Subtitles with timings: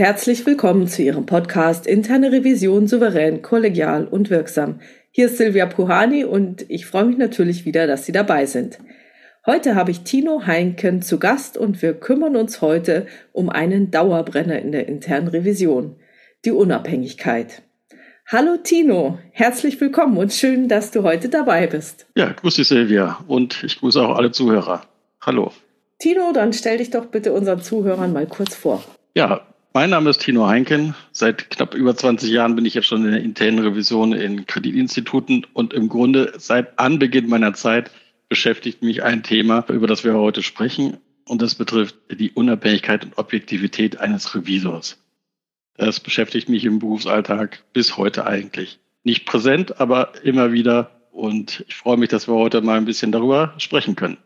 [0.00, 4.80] Herzlich willkommen zu Ihrem Podcast Interne Revision souverän, kollegial und wirksam.
[5.10, 8.78] Hier ist Silvia Puhani und ich freue mich natürlich wieder, dass Sie dabei sind.
[9.44, 14.58] Heute habe ich Tino Heinken zu Gast und wir kümmern uns heute um einen Dauerbrenner
[14.58, 15.96] in der internen Revision,
[16.46, 17.60] die Unabhängigkeit.
[18.26, 22.06] Hallo Tino, herzlich willkommen und schön, dass du heute dabei bist.
[22.16, 24.80] Ja, grüß dich Silvia und ich grüße auch alle Zuhörer.
[25.20, 25.52] Hallo.
[25.98, 28.82] Tino, dann stell dich doch bitte unseren Zuhörern mal kurz vor.
[29.14, 30.94] Ja, mein Name ist Tino Heinken.
[31.12, 35.46] Seit knapp über 20 Jahren bin ich jetzt schon in der internen Revision in Kreditinstituten
[35.52, 37.90] und im Grunde seit Anbeginn meiner Zeit
[38.28, 40.98] beschäftigt mich ein Thema, über das wir heute sprechen.
[41.28, 44.98] Und das betrifft die Unabhängigkeit und Objektivität eines Revisors.
[45.76, 48.80] Das beschäftigt mich im Berufsalltag bis heute eigentlich.
[49.04, 50.90] Nicht präsent, aber immer wieder.
[51.12, 54.18] Und ich freue mich, dass wir heute mal ein bisschen darüber sprechen können.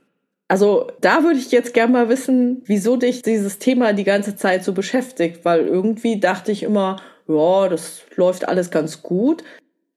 [0.49, 4.63] Also da würde ich jetzt gerne mal wissen, wieso dich dieses Thema die ganze Zeit
[4.63, 9.43] so beschäftigt, weil irgendwie dachte ich immer, ja, das läuft alles ganz gut.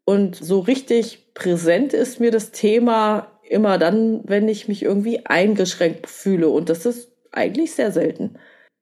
[0.05, 6.07] Und so richtig präsent ist mir das Thema immer dann, wenn ich mich irgendwie eingeschränkt
[6.07, 6.47] fühle.
[6.47, 8.37] Und das ist eigentlich sehr selten.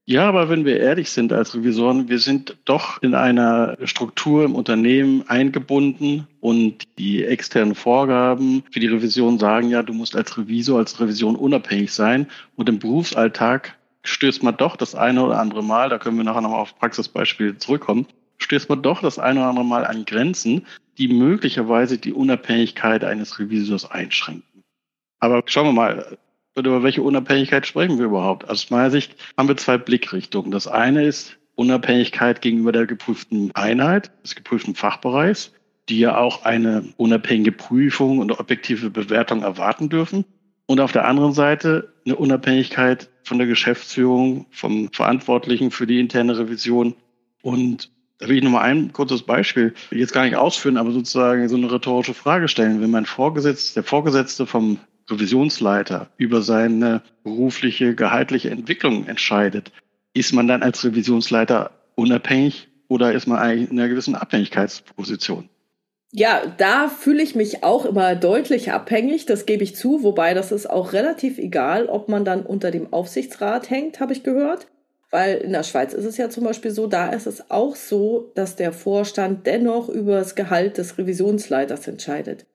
[0.07, 4.53] Ja, aber wenn wir ehrlich sind als Revisoren, wir sind doch in einer Struktur im
[4.53, 10.77] Unternehmen eingebunden und die externen Vorgaben für die Revision sagen ja, du musst als Revisor,
[10.77, 15.89] als Revision unabhängig sein und im Berufsalltag stößt man doch das eine oder andere Mal,
[15.89, 18.05] da können wir nachher nochmal auf Praxisbeispiele zurückkommen,
[18.37, 20.67] stößt man doch das eine oder andere Mal an Grenzen,
[20.99, 24.63] die möglicherweise die Unabhängigkeit eines Revisors einschränken.
[25.19, 26.17] Aber schauen wir mal,
[26.55, 28.49] über welche Unabhängigkeit sprechen wir überhaupt?
[28.49, 30.51] Aus meiner Sicht haben wir zwei Blickrichtungen.
[30.51, 35.51] Das eine ist Unabhängigkeit gegenüber der geprüften Einheit, des geprüften Fachbereichs,
[35.89, 40.25] die ja auch eine unabhängige Prüfung und objektive Bewertung erwarten dürfen.
[40.67, 46.37] Und auf der anderen Seite eine Unabhängigkeit von der Geschäftsführung, vom Verantwortlichen für die interne
[46.37, 46.95] Revision.
[47.41, 51.55] Und da will ich nochmal ein kurzes Beispiel jetzt gar nicht ausführen, aber sozusagen so
[51.55, 52.81] eine rhetorische Frage stellen.
[52.81, 54.79] Wenn mein Vorgesetzter, der Vorgesetzte vom
[55.09, 59.71] Revisionsleiter über seine berufliche, gehaltliche Entwicklung entscheidet,
[60.13, 65.49] ist man dann als Revisionsleiter unabhängig oder ist man eigentlich in einer gewissen Abhängigkeitsposition?
[66.11, 70.51] Ja, da fühle ich mich auch immer deutlich abhängig, das gebe ich zu, wobei das
[70.51, 74.67] ist auch relativ egal, ob man dann unter dem Aufsichtsrat hängt, habe ich gehört.
[75.11, 78.31] Weil in der Schweiz ist es ja zum Beispiel so, da ist es auch so,
[78.35, 82.45] dass der Vorstand dennoch über das Gehalt des Revisionsleiters entscheidet.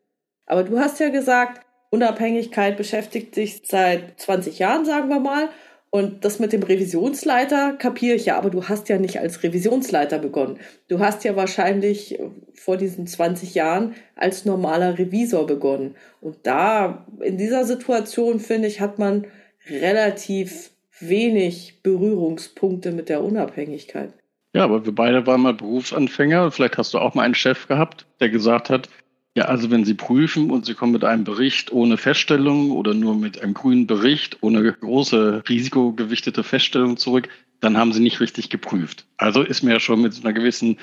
[0.47, 5.49] Aber du hast ja gesagt, Unabhängigkeit beschäftigt sich seit 20 Jahren, sagen wir mal.
[5.93, 10.21] Und das mit dem Revisionsleiter kapiere ich ja, aber du hast ja nicht als Revisionsleiter
[10.21, 10.61] begonnen.
[10.87, 12.17] Du hast ja wahrscheinlich
[12.55, 15.97] vor diesen 20 Jahren als normaler Revisor begonnen.
[16.21, 19.27] Und da, in dieser Situation, finde ich, hat man
[19.69, 24.13] relativ wenig Berührungspunkte mit der Unabhängigkeit.
[24.55, 26.53] Ja, aber wir beide waren mal Berufsanfänger.
[26.53, 28.89] Vielleicht hast du auch mal einen Chef gehabt, der gesagt hat,
[29.37, 33.15] ja, also wenn Sie prüfen und Sie kommen mit einem Bericht ohne Feststellung oder nur
[33.15, 37.29] mit einem grünen Bericht ohne große risikogewichtete Feststellung zurück,
[37.61, 39.07] dann haben Sie nicht richtig geprüft.
[39.19, 40.79] Also ist mir ja schon mit so einer gewissen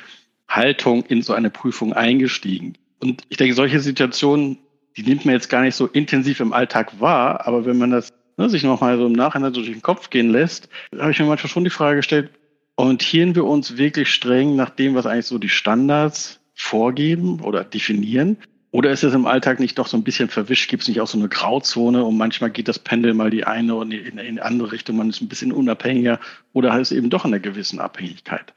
[0.47, 2.77] Haltung in so eine Prüfung eingestiegen.
[3.01, 4.59] Und ich denke, solche Situationen,
[4.95, 8.13] die nimmt man jetzt gar nicht so intensiv im Alltag wahr, aber wenn man das
[8.37, 11.51] ne, sich nochmal so im Nachhinein durch den Kopf gehen lässt, habe ich mir manchmal
[11.51, 12.31] schon die Frage gestellt,
[12.77, 18.37] orientieren wir uns wirklich streng nach dem, was eigentlich so die Standards vorgeben oder definieren?
[18.71, 20.69] Oder ist es im Alltag nicht doch so ein bisschen verwischt?
[20.69, 23.75] Gibt es nicht auch so eine Grauzone und manchmal geht das Pendel mal die eine
[23.75, 26.19] und in eine andere Richtung, man ist ein bisschen unabhängiger
[26.51, 28.53] oder hat es eben doch eine gewisse Abhängigkeit?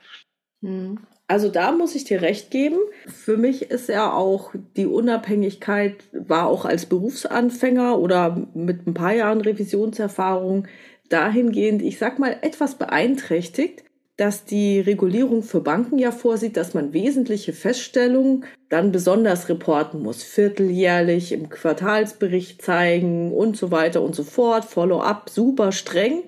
[0.63, 0.99] Hm.
[1.29, 2.79] Also da muss ich dir recht geben.
[3.07, 9.15] Für mich ist ja auch die Unabhängigkeit, war auch als Berufsanfänger oder mit ein paar
[9.15, 10.67] Jahren Revisionserfahrung
[11.09, 13.85] dahingehend, ich sag mal, etwas beeinträchtigt,
[14.21, 20.23] dass die Regulierung für Banken ja vorsieht, dass man wesentliche Feststellungen dann besonders reporten muss,
[20.23, 26.25] vierteljährlich im Quartalsbericht zeigen und so weiter und so fort, Follow-up, super streng.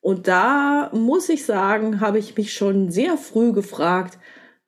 [0.00, 4.16] Und da muss ich sagen, habe ich mich schon sehr früh gefragt,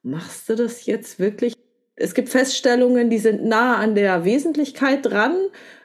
[0.02, 1.54] machst du das jetzt wirklich?
[1.94, 5.36] Es gibt Feststellungen, die sind nah an der Wesentlichkeit dran.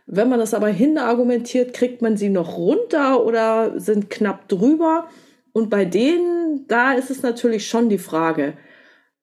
[0.07, 5.07] Wenn man das aber hinargumentiert, kriegt man sie noch runter oder sind knapp drüber.
[5.53, 8.53] Und bei denen, da ist es natürlich schon die Frage,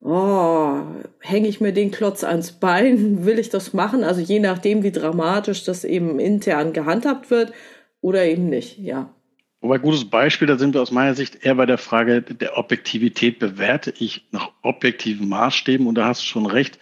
[0.00, 0.80] oh,
[1.20, 4.04] hänge ich mir den Klotz ans Bein, will ich das machen?
[4.04, 7.52] Also je nachdem, wie dramatisch das eben intern gehandhabt wird
[8.00, 9.12] oder eben nicht, ja.
[9.60, 13.40] Wobei gutes Beispiel, da sind wir aus meiner Sicht eher bei der Frage der Objektivität.
[13.40, 15.88] Bewerte ich nach objektiven Maßstäben?
[15.88, 16.78] Und da hast du schon recht.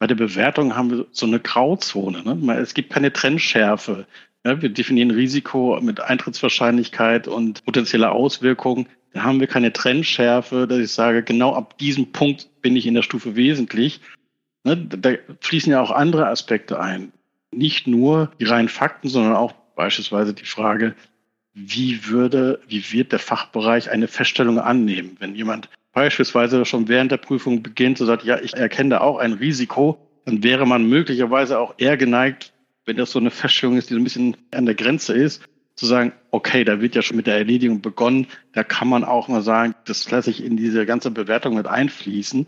[0.00, 2.24] Bei der Bewertung haben wir so eine Grauzone.
[2.24, 2.54] Ne?
[2.54, 4.06] Es gibt keine Trennschärfe.
[4.44, 8.86] Ja, wir definieren Risiko mit Eintrittswahrscheinlichkeit und potenzieller Auswirkungen.
[9.12, 12.94] da haben wir keine Trendschärfe, dass ich sage, genau ab diesem Punkt bin ich in
[12.94, 14.00] der Stufe wesentlich.
[14.64, 17.12] Ne, da fließen ja auch andere Aspekte ein.
[17.50, 20.94] Nicht nur die reinen Fakten, sondern auch beispielsweise die Frage,
[21.54, 27.16] wie würde, wie wird der Fachbereich eine Feststellung annehmen, wenn jemand beispielsweise schon während der
[27.16, 31.58] Prüfung beginnt und sagt, ja, ich erkenne da auch ein Risiko, dann wäre man möglicherweise
[31.58, 32.52] auch eher geneigt,
[32.88, 35.42] wenn das so eine Feststellung ist, die so ein bisschen an der Grenze ist,
[35.76, 39.28] zu sagen, okay, da wird ja schon mit der Erledigung begonnen, da kann man auch
[39.28, 42.46] mal sagen, das lasse ich in diese ganze Bewertung mit einfließen.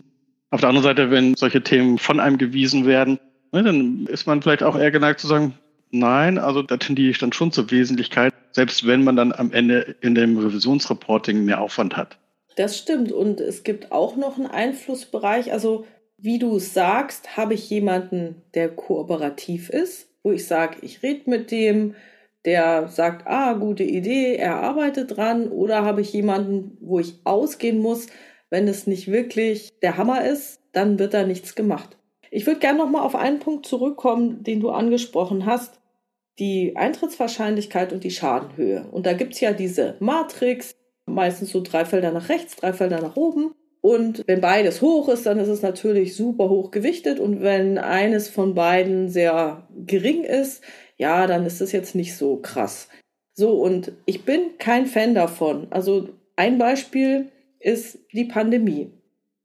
[0.49, 3.19] Auf der anderen Seite, wenn solche Themen von einem gewiesen werden,
[3.53, 5.53] ne, dann ist man vielleicht auch eher geneigt zu sagen,
[5.91, 9.95] nein, also da tendiere ich dann schon zur Wesentlichkeit, selbst wenn man dann am Ende
[10.01, 12.17] in dem Revisionsreporting mehr Aufwand hat.
[12.57, 13.13] Das stimmt.
[13.13, 15.53] Und es gibt auch noch einen Einflussbereich.
[15.53, 15.85] Also,
[16.17, 21.51] wie du sagst, habe ich jemanden, der kooperativ ist, wo ich sage, ich rede mit
[21.51, 21.95] dem,
[22.45, 27.79] der sagt, ah, gute Idee, er arbeitet dran, oder habe ich jemanden, wo ich ausgehen
[27.79, 28.07] muss,
[28.49, 31.97] wenn es nicht wirklich der Hammer ist, dann wird da nichts gemacht.
[32.31, 35.79] Ich würde gerne noch mal auf einen Punkt zurückkommen, den du angesprochen hast,
[36.39, 38.87] die Eintrittswahrscheinlichkeit und die Schadenhöhe.
[38.91, 40.75] Und da gibt es ja diese Matrix,
[41.05, 43.53] meistens so drei Felder nach rechts, drei Felder nach oben.
[43.81, 47.19] Und wenn beides hoch ist, dann ist es natürlich super hoch gewichtet.
[47.19, 50.63] Und wenn eines von beiden sehr gering ist,
[50.97, 52.87] ja, dann ist es jetzt nicht so krass.
[53.33, 55.67] So, und ich bin kein Fan davon.
[55.71, 58.91] Also ein Beispiel ist die Pandemie.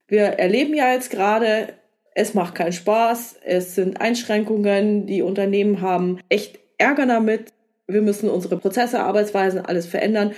[0.08, 1.68] Wir erleben ja jetzt gerade,
[2.14, 7.52] es macht keinen Spaß, es sind Einschränkungen, die Unternehmen haben echt Ärger damit.
[7.86, 10.32] Wir müssen unsere Prozesse, Arbeitsweisen, alles verändern.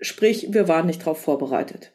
[0.00, 1.92] Sprich, wir waren nicht darauf vorbereitet.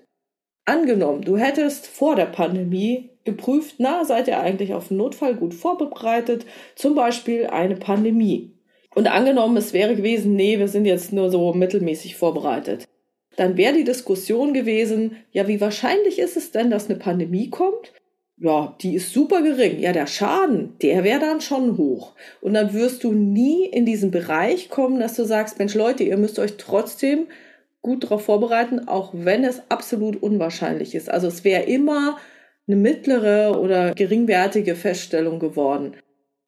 [0.65, 5.53] Angenommen, du hättest vor der Pandemie geprüft, na, seid ihr eigentlich auf einen Notfall gut
[5.53, 6.45] vorbereitet,
[6.75, 8.51] zum Beispiel eine Pandemie.
[8.95, 12.87] Und angenommen, es wäre gewesen, nee, wir sind jetzt nur so mittelmäßig vorbereitet.
[13.35, 17.93] Dann wäre die Diskussion gewesen, ja, wie wahrscheinlich ist es denn, dass eine Pandemie kommt?
[18.41, 19.79] Ja, die ist super gering.
[19.79, 22.13] Ja, der Schaden, der wäre dann schon hoch.
[22.41, 26.17] Und dann wirst du nie in diesen Bereich kommen, dass du sagst, Mensch, Leute, ihr
[26.17, 27.27] müsst euch trotzdem
[27.81, 31.09] gut darauf vorbereiten, auch wenn es absolut unwahrscheinlich ist.
[31.09, 32.17] Also es wäre immer
[32.67, 35.95] eine mittlere oder geringwertige Feststellung geworden.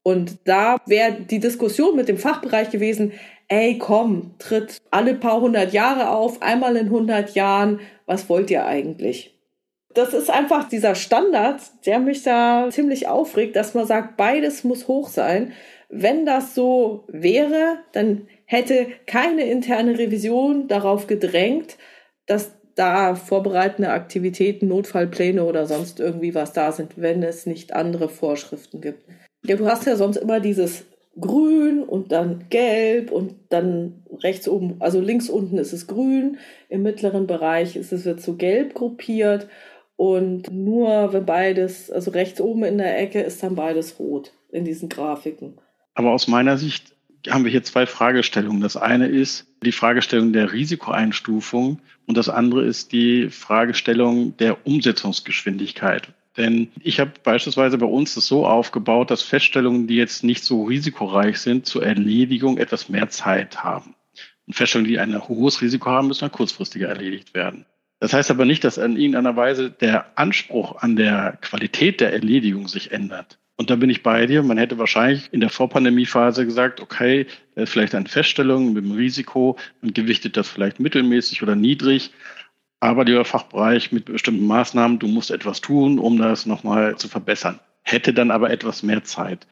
[0.04, 3.13] Und da wäre die Diskussion mit dem Fachbereich gewesen,
[3.48, 8.66] ey, komm, tritt alle paar hundert Jahre auf, einmal in hundert Jahren, was wollt ihr
[8.66, 9.38] eigentlich?
[9.94, 14.88] Das ist einfach dieser Standard, der mich da ziemlich aufregt, dass man sagt, beides muss
[14.88, 15.51] hoch sein.
[15.89, 21.77] Wenn das so wäre, dann hätte keine interne Revision darauf gedrängt,
[22.25, 28.09] dass da vorbereitende Aktivitäten, Notfallpläne oder sonst irgendwie was da sind, wenn es nicht andere
[28.09, 29.06] Vorschriften gibt.
[29.45, 30.86] Ja, du hast ja sonst immer dieses
[31.19, 36.38] Grün und dann Gelb und dann rechts oben, also links unten ist es Grün,
[36.68, 39.47] im mittleren Bereich ist es wird so Gelb gruppiert
[39.95, 44.65] und nur wenn beides, also rechts oben in der Ecke ist dann beides rot in
[44.65, 45.57] diesen Grafiken.
[45.94, 46.95] Aber aus meiner Sicht
[47.29, 48.62] haben wir hier zwei Fragestellungen.
[48.62, 56.13] Das eine ist die Fragestellung der Risikoeinstufung und das andere ist die Fragestellung der Umsetzungsgeschwindigkeit.
[56.37, 60.63] Denn ich habe beispielsweise bei uns das so aufgebaut, dass Feststellungen, die jetzt nicht so
[60.63, 63.95] risikoreich sind, zur Erledigung etwas mehr Zeit haben.
[64.47, 67.66] Und Feststellungen, die ein hohes Risiko haben, müssen dann kurzfristiger erledigt werden.
[67.99, 72.68] Das heißt aber nicht, dass in irgendeiner Weise der Anspruch an der Qualität der Erledigung
[72.68, 73.37] sich ändert.
[73.61, 74.41] Und da bin ich bei dir.
[74.41, 79.56] Man hätte wahrscheinlich in der Vorpandemiephase gesagt, okay, ist vielleicht eine Feststellung mit dem Risiko,
[79.83, 82.11] man gewichtet das vielleicht mittelmäßig oder niedrig.
[82.80, 87.59] Aber lieber Fachbereich mit bestimmten Maßnahmen, du musst etwas tun, um das nochmal zu verbessern.
[87.83, 89.45] Hätte dann aber etwas mehr Zeit.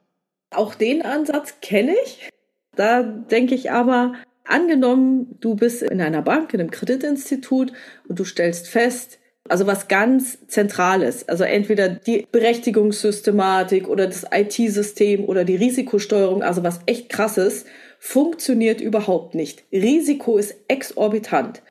[0.49, 2.31] Auch den Ansatz kenne ich.
[2.75, 7.73] Da denke ich aber, angenommen, du bist in einer Bank, in einem Kreditinstitut
[8.07, 9.18] und du stellst fest,
[9.49, 16.63] also was ganz Zentrales, also entweder die Berechtigungssystematik oder das IT-System oder die Risikosteuerung, also
[16.63, 17.65] was echt krasses,
[17.99, 19.63] funktioniert überhaupt nicht.
[19.71, 21.61] Risiko ist exorbitant.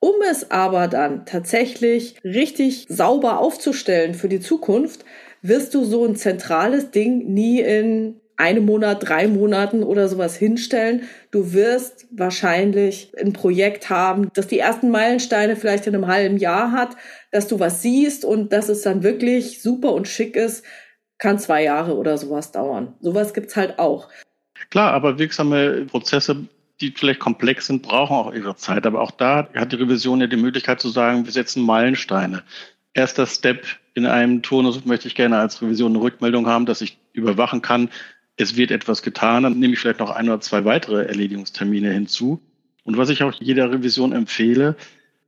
[0.00, 5.04] Um es aber dann tatsächlich richtig sauber aufzustellen für die Zukunft,
[5.42, 11.02] wirst du so ein zentrales Ding nie in einem Monat, drei Monaten oder sowas hinstellen.
[11.30, 16.72] Du wirst wahrscheinlich ein Projekt haben, das die ersten Meilensteine vielleicht in einem halben Jahr
[16.72, 16.96] hat,
[17.30, 20.64] dass du was siehst und dass es dann wirklich super und schick ist,
[21.18, 22.94] kann zwei Jahre oder sowas dauern.
[23.00, 24.08] Sowas gibt's halt auch.
[24.70, 26.48] Klar, aber wirksame Prozesse
[26.82, 28.86] die vielleicht komplex sind, brauchen auch ihre Zeit.
[28.86, 32.42] Aber auch da hat die Revision ja die Möglichkeit zu sagen, wir setzen Meilensteine.
[32.92, 36.98] Erster Step in einem Turnus möchte ich gerne als Revision eine Rückmeldung haben, dass ich
[37.12, 37.88] überwachen kann,
[38.36, 42.40] es wird etwas getan, dann nehme ich vielleicht noch ein oder zwei weitere Erledigungstermine hinzu.
[42.84, 44.76] Und was ich auch jeder Revision empfehle,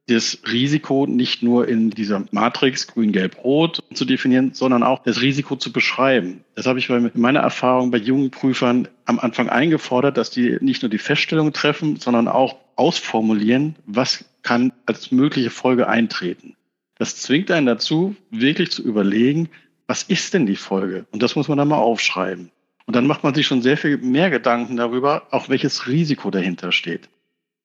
[0.06, 5.22] das Risiko nicht nur in dieser Matrix grün, gelb, rot zu definieren, sondern auch das
[5.22, 6.44] Risiko zu beschreiben.
[6.56, 10.82] Das habe ich bei meiner Erfahrung bei jungen Prüfern am Anfang eingefordert, dass die nicht
[10.82, 16.54] nur die Feststellung treffen, sondern auch ausformulieren, was kann als mögliche Folge eintreten.
[16.98, 19.48] Das zwingt einen dazu, wirklich zu überlegen,
[19.86, 21.06] was ist denn die Folge?
[21.12, 22.50] Und das muss man dann mal aufschreiben.
[22.86, 26.72] Und dann macht man sich schon sehr viel mehr Gedanken darüber, auch welches Risiko dahinter
[26.72, 27.08] steht.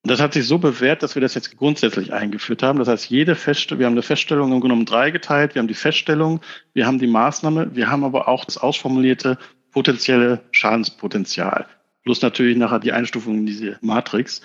[0.01, 2.79] Und das hat sich so bewährt, dass wir das jetzt grundsätzlich eingeführt haben.
[2.79, 5.55] Das heißt, jede Feststellung, wir haben eine Feststellung im Grunde drei geteilt.
[5.55, 6.39] Wir haben die Feststellung,
[6.73, 9.37] wir haben die Maßnahme, wir haben aber auch das ausformulierte
[9.71, 11.65] potenzielle Schadenspotenzial.
[12.03, 14.41] Plus natürlich nachher die Einstufung in diese Matrix.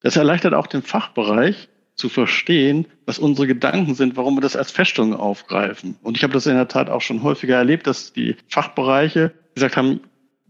[0.00, 4.70] Das erleichtert auch den Fachbereich zu verstehen, was unsere Gedanken sind, warum wir das als
[4.70, 5.96] Feststellung aufgreifen.
[6.02, 9.76] Und ich habe das in der Tat auch schon häufiger erlebt, dass die Fachbereiche gesagt
[9.76, 10.00] haben,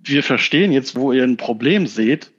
[0.03, 2.33] wir verstehen jetzt, wo ihr ein Problem seht,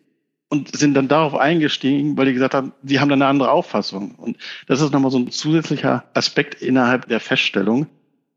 [0.54, 4.14] und sind dann darauf eingestiegen, weil die gesagt haben, sie haben da eine andere Auffassung.
[4.14, 7.88] Und das ist nochmal so ein zusätzlicher Aspekt innerhalb der Feststellung.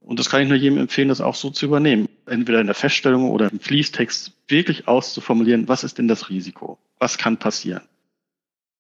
[0.01, 2.09] Und das kann ich nur jedem empfehlen, das auch so zu übernehmen.
[2.25, 6.79] Entweder in der Feststellung oder im Fließtext wirklich auszuformulieren, was ist denn das Risiko?
[6.99, 7.83] Was kann passieren?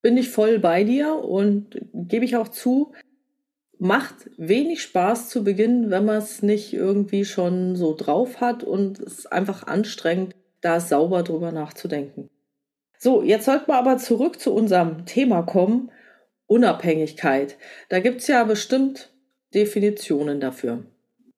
[0.00, 2.94] Bin ich voll bei dir und gebe ich auch zu,
[3.78, 8.98] macht wenig Spaß zu Beginn, wenn man es nicht irgendwie schon so drauf hat und
[8.98, 12.28] es ist einfach anstrengend, da sauber drüber nachzudenken.
[12.98, 15.90] So, jetzt sollten wir aber zurück zu unserem Thema kommen.
[16.46, 17.56] Unabhängigkeit.
[17.88, 19.10] Da gibt es ja bestimmt
[19.54, 20.84] Definitionen dafür.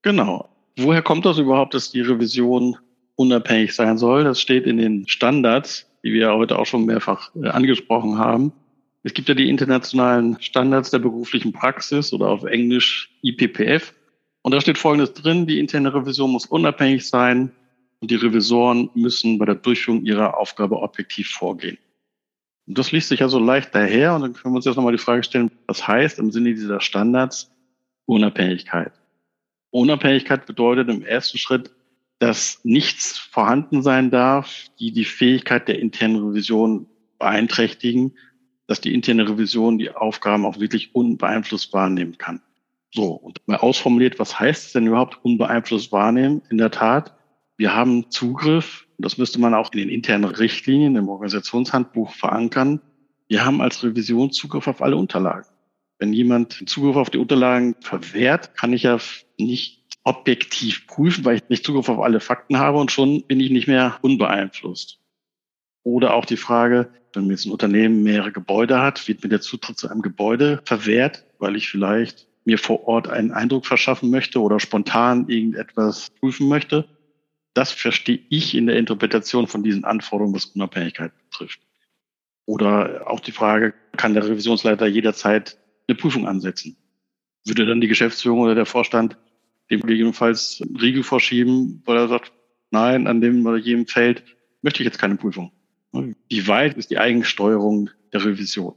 [0.02, 0.48] Genau.
[0.78, 2.76] Woher kommt das überhaupt, dass die Revision
[3.16, 4.24] unabhängig sein soll?
[4.24, 8.52] Das steht in den Standards, die wir heute auch schon mehrfach äh, angesprochen haben.
[9.02, 13.94] Es gibt ja die internationalen Standards der beruflichen Praxis oder auf Englisch IPPF.
[14.42, 17.52] Und da steht Folgendes drin, die interne Revision muss unabhängig sein,
[18.00, 21.78] und die Revisoren müssen bei der Durchführung ihrer Aufgabe objektiv vorgehen.
[22.66, 24.92] Und das liest sich ja so leicht daher und dann können wir uns jetzt nochmal
[24.92, 27.50] die Frage stellen, was heißt im Sinne dieser Standards
[28.06, 28.92] Unabhängigkeit?
[29.70, 31.72] Unabhängigkeit bedeutet im ersten Schritt,
[32.18, 36.86] dass nichts vorhanden sein darf, die die Fähigkeit der internen Revision
[37.18, 38.16] beeinträchtigen,
[38.68, 42.42] dass die interne Revision die Aufgaben auch wirklich unbeeinflusst wahrnehmen kann.
[42.92, 46.42] So, und mal ausformuliert, was heißt es denn überhaupt unbeeinflusst wahrnehmen?
[46.50, 47.16] In der Tat,
[47.56, 52.80] wir haben Zugriff, das müsste man auch in den internen Richtlinien im Organisationshandbuch verankern.
[53.26, 55.48] Wir haben als Revision Zugriff auf alle Unterlagen.
[55.98, 58.98] Wenn jemand Zugriff auf die Unterlagen verwehrt, kann ich ja
[59.38, 63.50] nicht objektiv prüfen, weil ich nicht Zugriff auf alle Fakten habe und schon bin ich
[63.50, 64.97] nicht mehr unbeeinflusst.
[65.82, 69.40] Oder auch die Frage, wenn mir jetzt ein Unternehmen mehrere Gebäude hat, wird mir der
[69.40, 74.40] Zutritt zu einem Gebäude verwehrt, weil ich vielleicht mir vor Ort einen Eindruck verschaffen möchte
[74.40, 76.88] oder spontan irgendetwas prüfen möchte.
[77.54, 81.60] Das verstehe ich in der Interpretation von diesen Anforderungen, was Unabhängigkeit betrifft.
[82.46, 86.76] Oder auch die Frage, kann der Revisionsleiter jederzeit eine Prüfung ansetzen?
[87.44, 89.18] Würde dann die Geschäftsführung oder der Vorstand
[89.70, 92.32] dem gegebenenfalls Riegel vorschieben, weil er sagt,
[92.70, 94.24] nein, an dem oder jedem Feld
[94.62, 95.52] möchte ich jetzt keine Prüfung.
[95.92, 98.74] Wie weit ist die Eigensteuerung der Revision?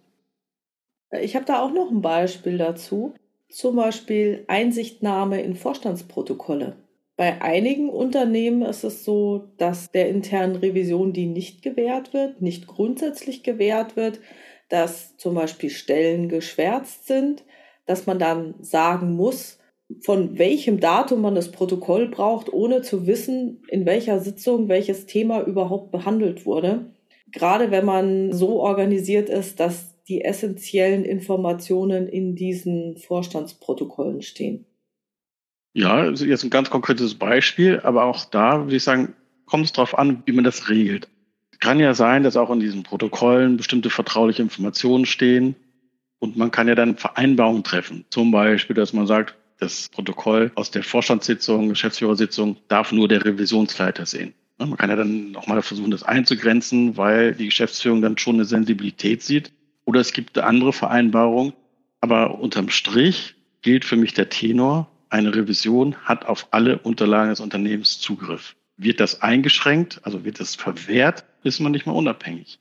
[1.21, 3.13] Ich habe da auch noch ein Beispiel dazu.
[3.49, 6.77] Zum Beispiel Einsichtnahme in Vorstandsprotokolle.
[7.17, 12.65] Bei einigen Unternehmen ist es so, dass der internen Revision die nicht gewährt wird, nicht
[12.65, 14.21] grundsätzlich gewährt wird,
[14.69, 17.43] dass zum Beispiel Stellen geschwärzt sind,
[17.85, 19.59] dass man dann sagen muss,
[19.99, 25.41] von welchem Datum man das Protokoll braucht, ohne zu wissen, in welcher Sitzung welches Thema
[25.41, 26.85] überhaupt behandelt wurde.
[27.31, 34.65] Gerade wenn man so organisiert ist, dass die essentiellen Informationen in diesen Vorstandsprotokollen stehen.
[35.73, 39.71] Ja, ist jetzt ein ganz konkretes Beispiel, aber auch da würde ich sagen, kommt es
[39.71, 41.07] darauf an, wie man das regelt.
[41.59, 45.55] Kann ja sein, dass auch in diesen Protokollen bestimmte vertrauliche Informationen stehen
[46.19, 48.05] und man kann ja dann Vereinbarungen treffen.
[48.09, 54.05] Zum Beispiel, dass man sagt, das Protokoll aus der Vorstandssitzung, Geschäftsführersitzung darf nur der Revisionsleiter
[54.07, 54.33] sehen.
[54.69, 59.23] Man kann ja dann nochmal versuchen, das einzugrenzen, weil die Geschäftsführung dann schon eine Sensibilität
[59.23, 59.51] sieht.
[59.85, 61.53] Oder es gibt eine andere Vereinbarung.
[61.99, 67.41] Aber unterm Strich gilt für mich der Tenor, eine Revision hat auf alle Unterlagen des
[67.41, 68.55] Unternehmens Zugriff.
[68.77, 72.60] Wird das eingeschränkt, also wird das verwehrt, ist man nicht mehr unabhängig.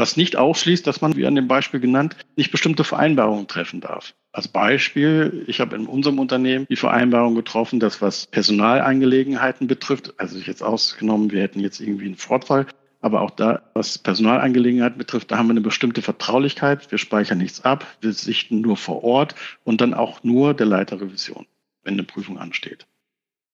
[0.00, 4.14] Was nicht ausschließt, dass man, wie an dem Beispiel genannt, nicht bestimmte Vereinbarungen treffen darf.
[4.32, 10.38] Als Beispiel, ich habe in unserem Unternehmen die Vereinbarung getroffen, dass was Personalangelegenheiten betrifft, also
[10.38, 12.64] ich jetzt ausgenommen, wir hätten jetzt irgendwie einen Fortfall,
[13.02, 16.90] aber auch da, was Personalangelegenheiten betrifft, da haben wir eine bestimmte Vertraulichkeit.
[16.90, 21.46] Wir speichern nichts ab, wir sichten nur vor Ort und dann auch nur der Leiterrevision,
[21.82, 22.86] wenn eine Prüfung ansteht.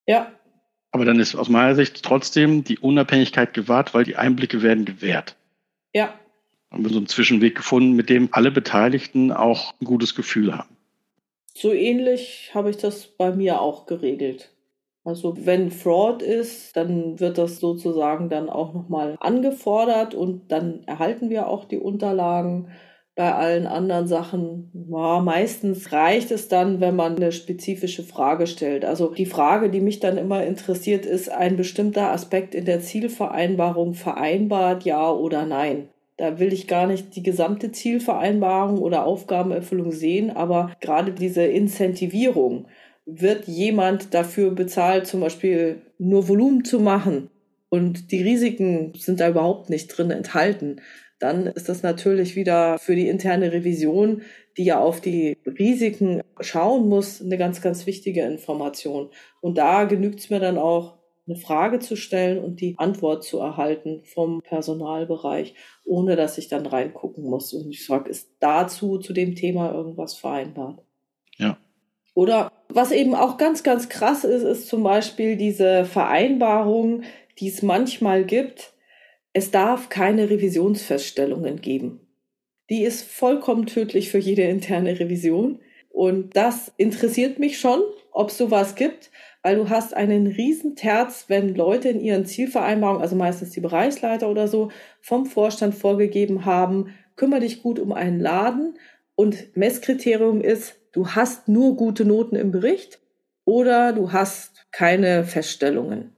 [0.06, 0.30] Ja.
[0.92, 5.34] Aber dann ist aus meiner Sicht trotzdem die Unabhängigkeit gewahrt, weil die Einblicke werden gewährt.
[5.92, 6.14] Ja.
[6.70, 10.76] Haben wir so einen Zwischenweg gefunden, mit dem alle Beteiligten auch ein gutes Gefühl haben.
[11.54, 14.52] So ähnlich habe ich das bei mir auch geregelt.
[15.04, 21.30] Also wenn Fraud ist, dann wird das sozusagen dann auch nochmal angefordert und dann erhalten
[21.30, 22.68] wir auch die Unterlagen.
[23.14, 28.84] Bei allen anderen Sachen, ja, meistens reicht es dann, wenn man eine spezifische Frage stellt.
[28.84, 33.94] Also die Frage, die mich dann immer interessiert, ist ein bestimmter Aspekt in der Zielvereinbarung
[33.94, 35.88] vereinbart, ja oder nein.
[36.16, 42.66] Da will ich gar nicht die gesamte Zielvereinbarung oder Aufgabenerfüllung sehen, aber gerade diese Incentivierung,
[43.06, 47.30] wird jemand dafür bezahlt, zum Beispiel nur Volumen zu machen
[47.68, 50.80] und die Risiken sind da überhaupt nicht drin enthalten,
[51.18, 54.22] dann ist das natürlich wieder für die interne Revision,
[54.58, 59.08] die ja auf die Risiken schauen muss, eine ganz, ganz wichtige Information.
[59.40, 63.38] Und da genügt es mir dann auch, eine Frage zu stellen und die Antwort zu
[63.38, 65.54] erhalten vom Personalbereich,
[65.84, 67.52] ohne dass ich dann reingucken muss.
[67.52, 70.82] Und ich frage, ist dazu, zu dem Thema irgendwas vereinbart?
[71.36, 71.58] Ja.
[72.14, 77.02] Oder was eben auch ganz, ganz krass ist, ist zum Beispiel diese Vereinbarung,
[77.38, 78.72] die es manchmal gibt.
[79.32, 82.00] Es darf keine Revisionsfeststellungen geben.
[82.70, 85.60] Die ist vollkommen tödlich für jede interne Revision.
[85.90, 87.80] Und das interessiert mich schon,
[88.12, 89.10] ob es sowas gibt,
[89.46, 94.28] weil du hast einen riesen Terz, wenn Leute in ihren Zielvereinbarungen, also meistens die Bereichsleiter
[94.28, 98.76] oder so, vom Vorstand vorgegeben haben, kümmere dich gut um einen Laden
[99.14, 102.98] und Messkriterium ist, du hast nur gute Noten im Bericht
[103.44, 106.16] oder du hast keine Feststellungen.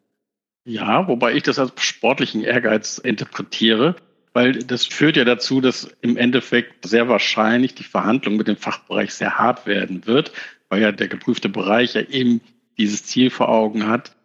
[0.65, 3.97] Ja, wobei ich das als sportlichen Ehrgeiz interpretiere,
[4.33, 9.13] weil das führt ja dazu, dass im Endeffekt sehr wahrscheinlich die Verhandlung mit dem Fachbereich
[9.13, 10.33] sehr hart werden wird,
[10.71, 12.41] weil ja der geprüfte Bereich ja eben
[12.79, 14.17] dieses Ziel vor Augen hat.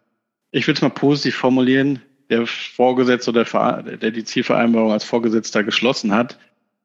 [0.50, 2.00] Ich würde es mal positiv formulieren.
[2.30, 6.38] Der Vorgesetzte oder der die Zielvereinbarung als Vorgesetzter geschlossen hat,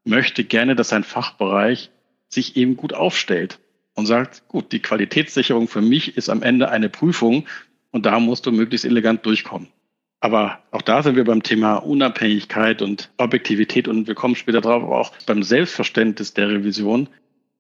[0.04, 1.92] möchte gerne, dass sein Fachbereich
[2.28, 3.60] sich eben gut aufstellt
[3.96, 7.48] und sagt, gut, die Qualitätssicherung für mich ist am Ende eine Prüfung
[7.92, 9.70] und da musst du möglichst elegant durchkommen.
[10.20, 14.84] Aber auch da sind wir beim Thema Unabhängigkeit und Objektivität und wir kommen später drauf,
[14.84, 17.08] auch beim Selbstverständnis der Revision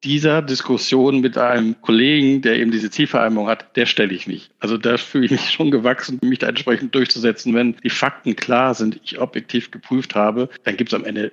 [0.03, 4.49] dieser Diskussion mit einem Kollegen, der eben diese Zielvereinbarung hat, der stelle ich mich.
[4.59, 7.53] Also da fühle ich mich schon gewachsen, mich da entsprechend durchzusetzen.
[7.53, 11.31] Wenn die Fakten klar sind, ich objektiv geprüft habe, dann gibt es am Ende,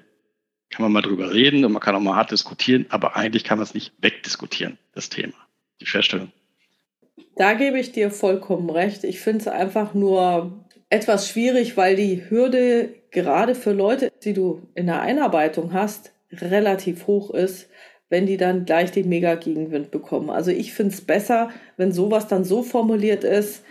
[0.70, 3.58] kann man mal drüber reden und man kann auch mal hart diskutieren, aber eigentlich kann
[3.58, 5.34] man es nicht wegdiskutieren, das Thema,
[5.80, 6.32] die Feststellung.
[7.36, 9.04] Da gebe ich dir vollkommen recht.
[9.04, 14.68] Ich finde es einfach nur etwas schwierig, weil die Hürde gerade für Leute, die du
[14.74, 17.68] in der Einarbeitung hast, relativ hoch ist
[18.08, 20.30] wenn die dann gleich den Mega-Gegenwind bekommen.
[20.30, 23.64] Also ich finde es besser, wenn sowas dann so formuliert ist,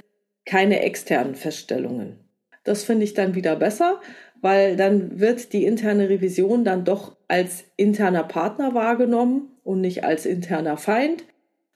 [0.46, 2.20] keine externen Feststellungen.
[2.64, 4.02] Das finde ich dann wieder besser,
[4.42, 10.26] weil dann wird die interne Revision dann doch als interner Partner wahrgenommen und nicht als
[10.26, 11.24] interner Feind,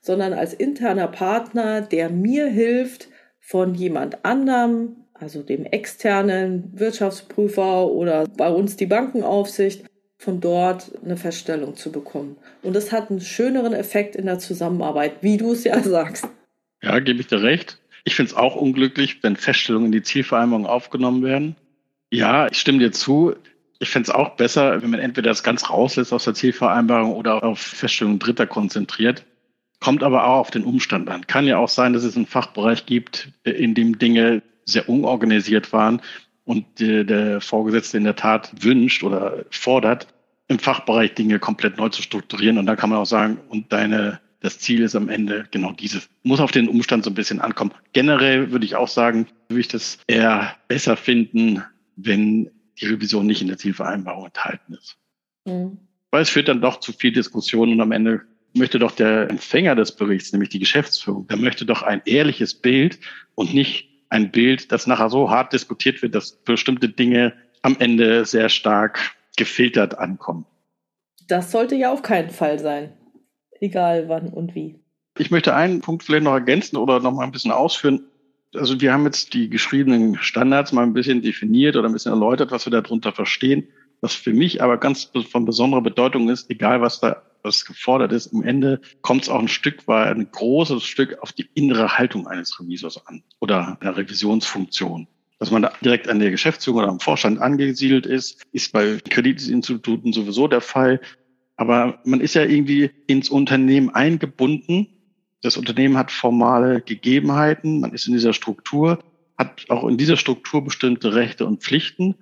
[0.00, 3.08] sondern als interner Partner, der mir hilft,
[3.40, 9.89] von jemand anderem, also dem externen Wirtschaftsprüfer oder bei uns die Bankenaufsicht,
[10.20, 12.36] von dort eine Feststellung zu bekommen.
[12.62, 16.28] Und das hat einen schöneren Effekt in der Zusammenarbeit, wie du es ja sagst.
[16.82, 17.78] Ja, gebe ich dir recht.
[18.04, 21.56] Ich finde es auch unglücklich, wenn Feststellungen in die Zielvereinbarung aufgenommen werden.
[22.10, 23.34] Ja, ich stimme dir zu.
[23.78, 27.42] Ich fände es auch besser, wenn man entweder das ganz rauslässt aus der Zielvereinbarung oder
[27.42, 29.24] auf Feststellungen Dritter konzentriert.
[29.80, 31.26] Kommt aber auch auf den Umstand an.
[31.26, 36.02] Kann ja auch sein, dass es einen Fachbereich gibt, in dem Dinge sehr unorganisiert waren
[36.50, 40.08] und der Vorgesetzte in der Tat wünscht oder fordert,
[40.48, 42.58] im Fachbereich Dinge komplett neu zu strukturieren.
[42.58, 46.08] Und da kann man auch sagen, und deine, das Ziel ist am Ende genau dieses.
[46.24, 47.70] Muss auf den Umstand so ein bisschen ankommen.
[47.92, 51.62] Generell würde ich auch sagen, würde ich das eher besser finden,
[51.94, 54.96] wenn die Revision nicht in der Zielvereinbarung enthalten ist.
[55.44, 55.78] Mhm.
[56.10, 58.22] Weil es führt dann doch zu viel Diskussion und am Ende
[58.54, 62.98] möchte doch der Empfänger des Berichts, nämlich die Geschäftsführung, der möchte doch ein ehrliches Bild
[63.36, 68.24] und nicht ein Bild, das nachher so hart diskutiert wird, dass bestimmte Dinge am Ende
[68.24, 70.44] sehr stark gefiltert ankommen.
[71.28, 72.92] Das sollte ja auf keinen Fall sein.
[73.60, 74.80] Egal wann und wie.
[75.16, 78.06] Ich möchte einen Punkt vielleicht noch ergänzen oder noch mal ein bisschen ausführen.
[78.54, 82.50] Also wir haben jetzt die geschriebenen Standards mal ein bisschen definiert oder ein bisschen erläutert,
[82.50, 83.68] was wir darunter verstehen.
[84.00, 88.32] Was für mich aber ganz von besonderer Bedeutung ist, egal was da was gefordert ist,
[88.34, 92.26] am Ende kommt es auch ein Stück weit, ein großes Stück auf die innere Haltung
[92.26, 95.06] eines Revisors an oder einer Revisionsfunktion.
[95.38, 100.12] Dass man da direkt an der Geschäftsführung oder am Vorstand angesiedelt ist, ist bei Kreditinstituten
[100.12, 101.00] sowieso der Fall.
[101.56, 104.88] Aber man ist ja irgendwie ins Unternehmen eingebunden.
[105.40, 107.80] Das Unternehmen hat formale Gegebenheiten.
[107.80, 108.98] Man ist in dieser Struktur,
[109.38, 112.16] hat auch in dieser Struktur bestimmte Rechte und Pflichten.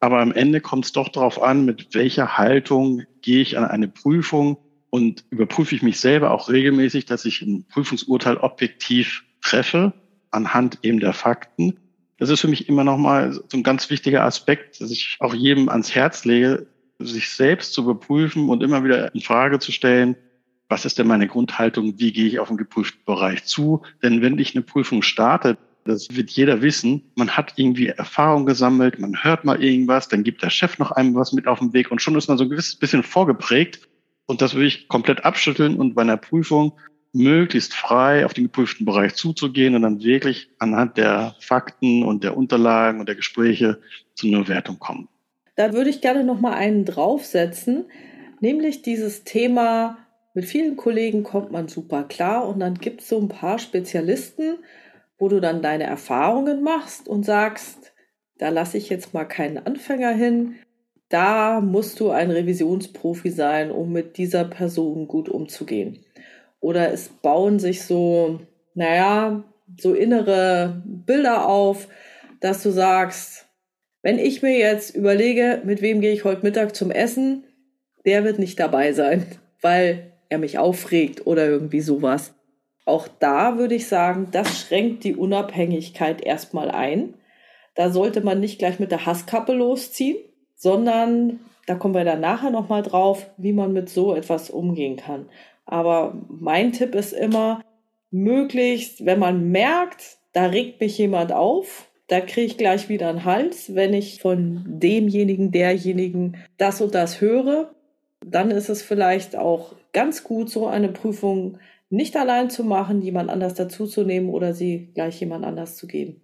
[0.00, 3.88] Aber am Ende kommt es doch darauf an, mit welcher Haltung gehe ich an eine
[3.88, 4.58] Prüfung
[4.90, 9.92] und überprüfe ich mich selber auch regelmäßig, dass ich ein Prüfungsurteil objektiv treffe
[10.30, 11.78] anhand eben der Fakten.
[12.18, 15.68] Das ist für mich immer nochmal so ein ganz wichtiger Aspekt, dass ich auch jedem
[15.68, 16.66] ans Herz lege,
[16.98, 20.16] sich selbst zu überprüfen und immer wieder in Frage zu stellen,
[20.68, 23.82] was ist denn meine Grundhaltung, wie gehe ich auf den geprüften Bereich zu?
[24.02, 25.56] Denn wenn ich eine Prüfung starte,
[25.88, 30.42] das wird jeder wissen, man hat irgendwie Erfahrung gesammelt, man hört mal irgendwas, dann gibt
[30.42, 32.50] der Chef noch einem was mit auf den Weg und schon ist man so ein
[32.50, 33.88] gewisses bisschen vorgeprägt
[34.26, 36.72] und das würde ich komplett abschütteln und bei einer Prüfung
[37.12, 42.36] möglichst frei auf den geprüften Bereich zuzugehen und dann wirklich anhand der Fakten und der
[42.36, 43.80] Unterlagen und der Gespräche
[44.14, 45.08] zu einer Wertung kommen.
[45.56, 47.86] Da würde ich gerne noch mal einen draufsetzen,
[48.40, 49.98] nämlich dieses Thema
[50.34, 54.58] mit vielen Kollegen kommt man super klar und dann gibt es so ein paar Spezialisten,
[55.18, 57.92] wo du dann deine Erfahrungen machst und sagst,
[58.38, 60.54] da lasse ich jetzt mal keinen Anfänger hin,
[61.08, 66.04] da musst du ein Revisionsprofi sein, um mit dieser Person gut umzugehen.
[66.60, 68.40] Oder es bauen sich so,
[68.74, 69.44] naja,
[69.80, 71.88] so innere Bilder auf,
[72.40, 73.46] dass du sagst,
[74.02, 77.44] wenn ich mir jetzt überlege, mit wem gehe ich heute Mittag zum Essen,
[78.04, 79.26] der wird nicht dabei sein,
[79.60, 82.34] weil er mich aufregt oder irgendwie sowas.
[82.88, 87.12] Auch da würde ich sagen, das schränkt die Unabhängigkeit erstmal ein.
[87.74, 90.16] Da sollte man nicht gleich mit der Hasskappe losziehen,
[90.56, 95.28] sondern da kommen wir dann nachher nochmal drauf, wie man mit so etwas umgehen kann.
[95.66, 97.60] Aber mein Tipp ist immer,
[98.10, 103.26] möglichst, wenn man merkt, da regt mich jemand auf, da kriege ich gleich wieder einen
[103.26, 107.70] Hals, wenn ich von demjenigen, derjenigen das und das höre,
[108.24, 111.58] dann ist es vielleicht auch ganz gut, so eine Prüfung
[111.90, 116.20] nicht allein zu machen, jemand anders dazuzunehmen oder sie gleich jemand anders zu geben.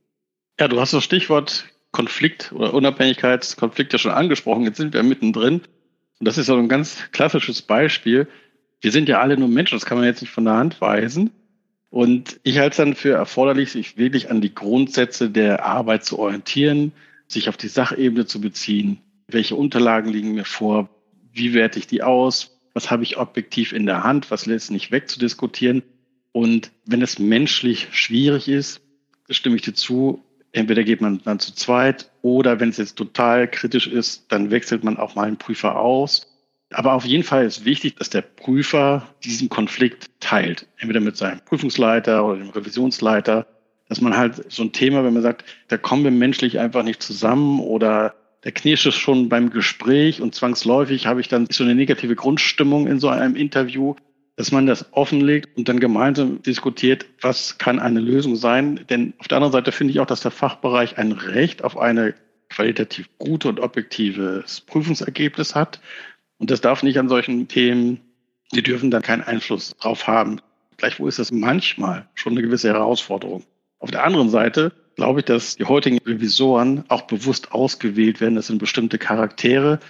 [0.60, 4.64] Ja, du hast das Stichwort Konflikt oder Unabhängigkeitskonflikt ja schon angesprochen.
[4.64, 5.62] Jetzt sind wir mittendrin.
[6.18, 8.28] Und das ist so ein ganz klassisches Beispiel.
[8.80, 11.30] Wir sind ja alle nur Menschen, das kann man jetzt nicht von der Hand weisen.
[11.90, 16.18] Und ich halte es dann für erforderlich, sich wirklich an die Grundsätze der Arbeit zu
[16.18, 16.92] orientieren,
[17.28, 18.98] sich auf die Sachebene zu beziehen.
[19.28, 20.88] Welche Unterlagen liegen mir vor?
[21.32, 22.53] Wie werte ich die aus?
[22.74, 24.30] Was habe ich objektiv in der Hand?
[24.30, 25.82] Was lässt nicht wegzudiskutieren?
[26.32, 28.80] Und wenn es menschlich schwierig ist,
[29.30, 33.48] stimme ich dir zu, entweder geht man dann zu zweit oder wenn es jetzt total
[33.48, 36.26] kritisch ist, dann wechselt man auch mal einen Prüfer aus.
[36.72, 40.66] Aber auf jeden Fall ist wichtig, dass der Prüfer diesen Konflikt teilt.
[40.76, 43.46] Entweder mit seinem Prüfungsleiter oder dem Revisionsleiter.
[43.88, 47.02] Dass man halt so ein Thema, wenn man sagt, da kommen wir menschlich einfach nicht
[47.02, 51.74] zusammen oder der knirscht es schon beim Gespräch und zwangsläufig habe ich dann so eine
[51.74, 53.96] negative Grundstimmung in so einem Interview,
[54.36, 58.80] dass man das offenlegt und dann gemeinsam diskutiert, was kann eine Lösung sein.
[58.90, 62.14] Denn auf der anderen Seite finde ich auch, dass der Fachbereich ein Recht auf eine
[62.50, 65.80] qualitativ gute und objektives Prüfungsergebnis hat.
[66.38, 68.00] Und das darf nicht an solchen Themen,
[68.52, 70.40] die dürfen dann keinen Einfluss drauf haben.
[70.76, 73.44] Gleichwohl ist das manchmal schon eine gewisse Herausforderung.
[73.78, 78.36] Auf der anderen Seite glaube ich, dass die heutigen Revisoren auch bewusst ausgewählt werden.
[78.36, 79.80] Das sind bestimmte Charaktere,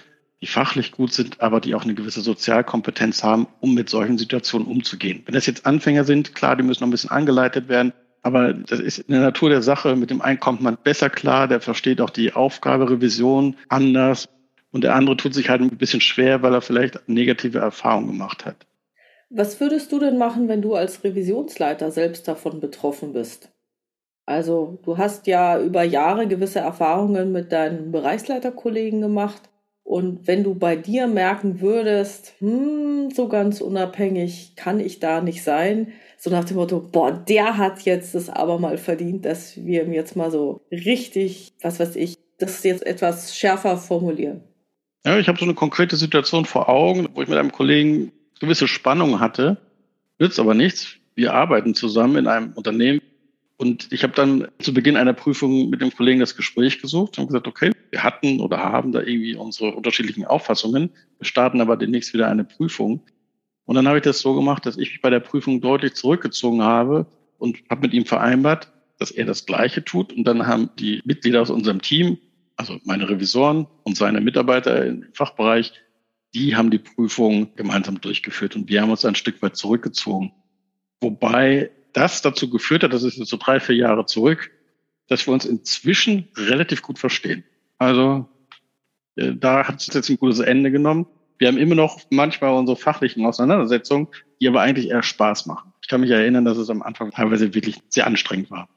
[0.41, 4.67] die fachlich gut sind, aber die auch eine gewisse Sozialkompetenz haben, um mit solchen Situationen
[4.67, 5.23] umzugehen.
[5.25, 7.93] Wenn das jetzt Anfänger sind, klar, die müssen noch ein bisschen angeleitet werden.
[8.21, 9.95] Aber das ist in der Natur der Sache.
[9.95, 14.27] Mit dem einen kommt man besser klar, der versteht auch die Aufgabe Revision anders.
[14.71, 18.45] Und der andere tut sich halt ein bisschen schwer, weil er vielleicht negative Erfahrungen gemacht
[18.45, 18.65] hat.
[19.29, 23.49] Was würdest du denn machen, wenn du als Revisionsleiter selbst davon betroffen bist?
[24.25, 29.41] Also du hast ja über Jahre gewisse Erfahrungen mit deinen Bereichsleiterkollegen gemacht.
[29.83, 35.43] Und wenn du bei dir merken würdest, hm, so ganz unabhängig kann ich da nicht
[35.43, 39.83] sein, so nach dem Motto, boah, der hat jetzt es aber mal verdient, dass wir
[39.83, 44.41] ihm jetzt mal so richtig, was weiß ich, das jetzt etwas schärfer formulieren.
[45.05, 48.67] Ja, ich habe so eine konkrete Situation vor Augen, wo ich mit einem Kollegen gewisse
[48.67, 49.57] Spannung hatte.
[50.17, 50.95] Nützt aber nichts.
[51.13, 53.01] Wir arbeiten zusammen in einem Unternehmen,
[53.57, 57.27] und ich habe dann zu Beginn einer Prüfung mit dem Kollegen das Gespräch gesucht und
[57.27, 60.89] gesagt, okay, wir hatten oder haben da irgendwie unsere unterschiedlichen Auffassungen.
[61.19, 63.01] Wir starten aber demnächst wieder eine Prüfung.
[63.63, 66.63] Und dann habe ich das so gemacht, dass ich mich bei der Prüfung deutlich zurückgezogen
[66.63, 70.11] habe und habe mit ihm vereinbart, dass er das Gleiche tut.
[70.11, 72.17] Und dann haben die Mitglieder aus unserem Team,
[72.57, 75.73] also meine Revisoren und seine Mitarbeiter im Fachbereich,
[76.33, 80.33] die haben die Prüfung gemeinsam durchgeführt und wir haben uns ein Stück weit zurückgezogen.
[80.99, 84.51] Wobei das dazu geführt hat, das ist jetzt so drei, vier Jahre zurück,
[85.07, 87.43] dass wir uns inzwischen relativ gut verstehen.
[87.77, 88.27] Also
[89.15, 91.07] äh, da hat es jetzt ein gutes Ende genommen.
[91.37, 94.07] Wir haben immer noch manchmal unsere fachlichen Auseinandersetzungen,
[94.39, 95.73] die aber eigentlich eher Spaß machen.
[95.81, 98.69] Ich kann mich erinnern, dass es am Anfang teilweise wirklich sehr anstrengend war.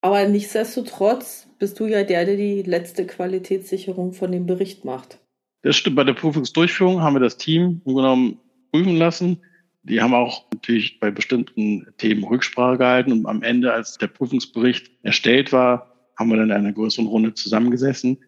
[0.00, 5.18] Aber nichtsdestotrotz bist du ja der, der die letzte Qualitätssicherung von dem Bericht macht.
[5.62, 5.96] Das stimmt.
[5.96, 8.40] Bei der Prüfungsdurchführung haben wir das Team genommen
[8.72, 9.40] prüfen lassen.
[9.84, 14.90] Die haben auch natürlich bei bestimmten Themen Rücksprache gehalten und am Ende, als der Prüfungsbericht
[15.02, 18.18] erstellt war, haben wir dann in einer größeren Runde zusammengesessen.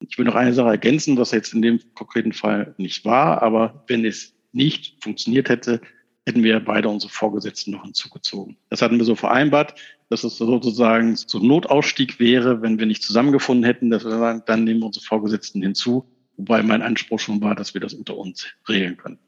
[0.00, 3.84] Ich will noch eine Sache ergänzen, was jetzt in dem konkreten Fall nicht war, aber
[3.88, 5.80] wenn es nicht funktioniert hätte,
[6.26, 8.56] hätten wir beide unsere Vorgesetzten noch hinzugezogen.
[8.68, 9.74] Das hatten wir so vereinbart,
[10.08, 14.64] dass es sozusagen so Notausstieg wäre, wenn wir nicht zusammengefunden hätten, dass wir sagen, dann
[14.64, 18.46] nehmen wir unsere Vorgesetzten hinzu, wobei mein Anspruch schon war, dass wir das unter uns
[18.68, 19.18] regeln können.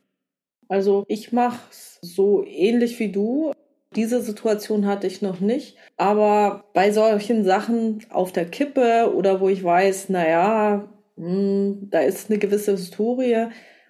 [0.69, 3.53] Also ich mache es so ähnlich wie du.
[3.97, 5.77] Diese Situation hatte ich noch nicht.
[5.97, 12.31] Aber bei solchen Sachen auf der Kippe oder wo ich weiß, naja, hm, da ist
[12.31, 13.47] eine gewisse Historie,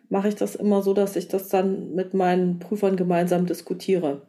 [0.08, 4.22] mache ich das immer so, dass ich das dann mit meinen Prüfern gemeinsam diskutiere.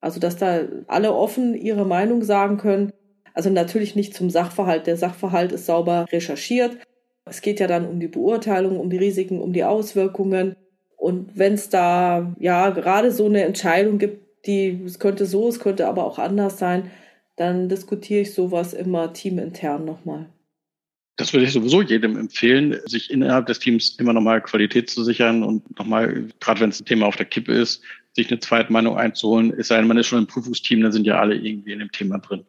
[0.00, 2.92] Also, dass da alle offen ihre Meinung sagen können.
[3.34, 4.86] Also natürlich nicht zum Sachverhalt.
[4.86, 6.78] Der Sachverhalt ist sauber recherchiert.
[7.26, 10.56] Es geht ja dann um die Beurteilung, um die Risiken, um die Auswirkungen.
[11.00, 15.58] Und wenn es da ja gerade so eine Entscheidung gibt, die es könnte so, es
[15.58, 16.90] könnte aber auch anders sein,
[17.36, 20.26] dann diskutiere ich sowas immer teamintern nochmal.
[21.16, 25.42] Das würde ich sowieso jedem empfehlen, sich innerhalb des Teams immer nochmal Qualität zu sichern
[25.42, 27.82] und nochmal, gerade wenn es ein Thema auf der Kippe ist,
[28.12, 29.54] sich eine zweite Meinung einzuholen.
[29.56, 31.92] Es sei denn, man ist schon im Prüfungsteam, dann sind ja alle irgendwie in dem
[31.92, 32.44] Thema drin.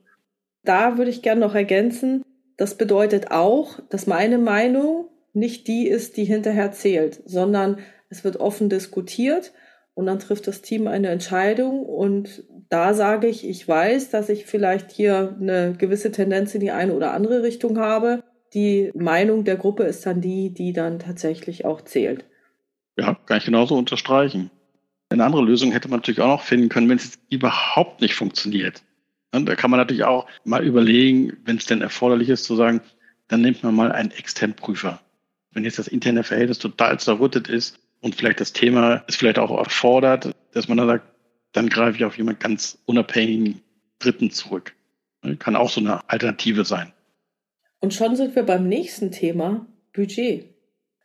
[0.63, 2.21] Da würde ich gerne noch ergänzen,
[2.57, 7.77] das bedeutet auch, dass meine Meinung nicht die ist, die hinterher zählt, sondern
[8.11, 9.51] es wird offen diskutiert
[9.95, 14.45] und dann trifft das Team eine Entscheidung und da sage ich, ich weiß, dass ich
[14.45, 19.55] vielleicht hier eine gewisse Tendenz in die eine oder andere Richtung habe die Meinung der
[19.55, 22.25] Gruppe ist dann die, die dann tatsächlich auch zählt.
[22.97, 24.51] Ja, kann ich genauso unterstreichen.
[25.09, 28.83] Eine andere Lösung hätte man natürlich auch noch finden können, wenn es überhaupt nicht funktioniert.
[29.31, 32.81] Da kann man natürlich auch mal überlegen, wenn es denn erforderlich ist, zu sagen,
[33.29, 34.99] dann nimmt man mal einen externen Prüfer.
[35.51, 39.55] Wenn jetzt das interne Verhältnis total zerrüttet ist und vielleicht das Thema es vielleicht auch
[39.57, 41.05] erfordert, dass man dann sagt,
[41.53, 43.61] dann greife ich auf jemand ganz unabhängigen
[43.99, 44.73] Dritten zurück.
[45.39, 46.91] Kann auch so eine Alternative sein.
[47.79, 50.45] Und schon sind wir beim nächsten Thema, Budget.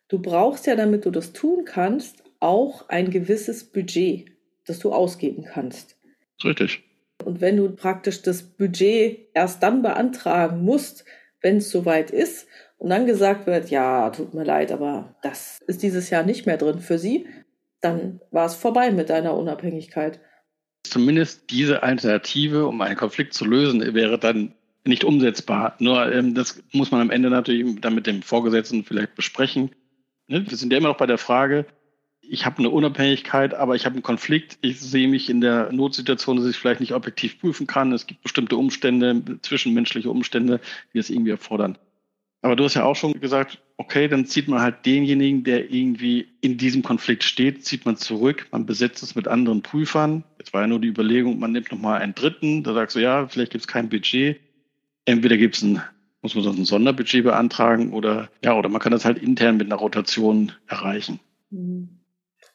[0.09, 4.31] Du brauchst ja, damit du das tun kannst, auch ein gewisses Budget,
[4.67, 5.97] das du ausgeben kannst.
[6.45, 6.83] Richtig.
[7.25, 11.05] Und wenn du praktisch das Budget erst dann beantragen musst,
[11.41, 12.47] wenn es soweit ist
[12.79, 16.57] und dann gesagt wird, ja, tut mir leid, aber das ist dieses Jahr nicht mehr
[16.57, 17.27] drin für sie,
[17.81, 20.21] dann war es vorbei mit deiner Unabhängigkeit.
[20.85, 25.75] Zumindest diese Alternative, um einen Konflikt zu lösen, wäre dann nicht umsetzbar.
[25.79, 29.71] Nur ähm, das muss man am Ende natürlich dann mit dem Vorgesetzten vielleicht besprechen.
[30.29, 30.49] Ne?
[30.49, 31.67] Wir sind ja immer noch bei der Frage,
[32.29, 34.59] ich habe eine Unabhängigkeit, aber ich habe einen Konflikt.
[34.61, 37.93] Ich sehe mich in der Notsituation, dass ich vielleicht nicht objektiv prüfen kann.
[37.93, 40.61] Es gibt bestimmte Umstände, zwischenmenschliche Umstände,
[40.93, 41.79] die es irgendwie erfordern.
[42.43, 46.29] Aber du hast ja auch schon gesagt, okay, dann zieht man halt denjenigen, der irgendwie
[46.41, 50.23] in diesem Konflikt steht, zieht man zurück, man besetzt es mit anderen Prüfern.
[50.39, 53.27] Jetzt war ja nur die Überlegung, man nimmt nochmal einen dritten, da sagst du, ja,
[53.27, 54.41] vielleicht gibt es kein Budget
[55.07, 55.81] entweder gibt es ein,
[56.21, 59.69] muss man sonst ein Sonderbudget beantragen oder ja, oder man kann das halt intern mit
[59.69, 61.21] einer Rotation erreichen.
[61.51, 61.89] Mhm.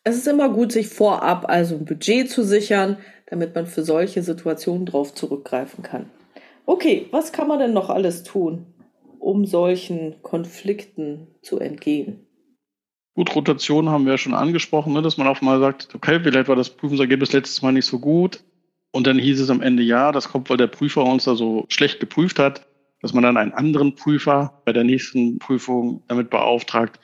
[0.04, 4.24] Es ist immer gut, sich vorab also ein Budget zu sichern, damit man für solche
[4.24, 6.10] Situationen drauf zurückgreifen kann.
[6.66, 8.66] Okay, was kann man denn noch alles tun,
[9.22, 12.28] um solchen Konflikten zu entgehen?
[13.14, 16.48] Gut, Rotation haben wir ja schon angesprochen, ne, dass man auch mal sagt, okay, vielleicht
[16.48, 18.44] war das Prüfungsergebnis letztes Mal nicht so gut,
[18.92, 21.66] und dann hieß es am Ende, ja, das kommt, weil der Prüfer uns da so
[21.70, 22.68] schlecht geprüft hat,
[23.02, 27.00] dass man dann einen anderen Prüfer bei der nächsten Prüfung damit beauftragt.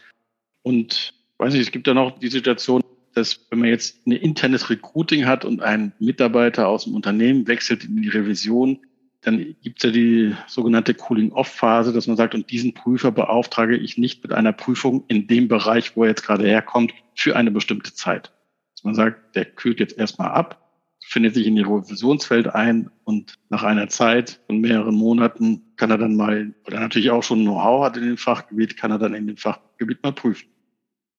[0.63, 2.83] Und weiß nicht, es gibt ja noch die Situation,
[3.15, 7.85] dass wenn man jetzt ein internes Recruiting hat und ein Mitarbeiter aus dem Unternehmen wechselt
[7.85, 8.79] in die Revision,
[9.27, 13.97] dann gibt es ja die sogenannte Cooling-Off-Phase, dass man sagt, und diesen Prüfer beauftrage ich
[13.97, 17.93] nicht mit einer Prüfung in dem Bereich, wo er jetzt gerade herkommt, für eine bestimmte
[17.93, 18.31] Zeit.
[18.75, 20.63] Dass man sagt, der kühlt jetzt erstmal ab
[21.07, 25.97] findet sich in ihr Revisionsfeld ein und nach einer Zeit von mehreren Monaten kann er
[25.97, 29.25] dann mal, oder natürlich auch schon Know-how hat in dem Fachgebiet, kann er dann in
[29.25, 30.49] dem Fachgebiet mal prüfen.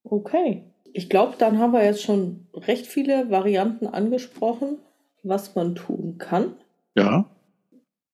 [0.04, 0.64] Okay.
[0.92, 4.78] Ich glaube, dann haben wir jetzt schon recht viele Varianten angesprochen,
[5.22, 6.52] was man tun kann.
[6.94, 7.24] Ja.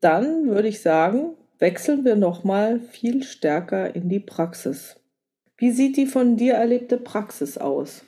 [0.04, 5.00] Dann würde ich sagen, wechseln wir nochmal viel stärker in die Praxis.
[5.56, 8.04] Wie sieht die von dir erlebte Praxis aus?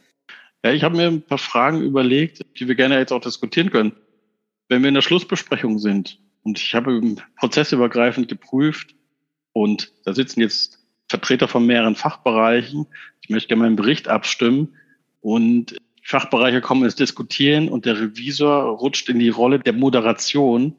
[0.62, 3.92] Ja, ich habe mir ein paar Fragen überlegt, die wir gerne jetzt auch diskutieren können.
[4.68, 7.00] Wenn wir in der Schlussbesprechung sind und ich habe
[7.38, 8.94] prozessübergreifend geprüft
[9.54, 12.88] und da sitzen jetzt Vertreter von mehreren Fachbereichen,
[13.22, 14.74] ich möchte gerne meinen Bericht abstimmen
[15.22, 20.76] und Fachbereiche kommen ins Diskutieren und der Revisor rutscht in die Rolle der Moderation,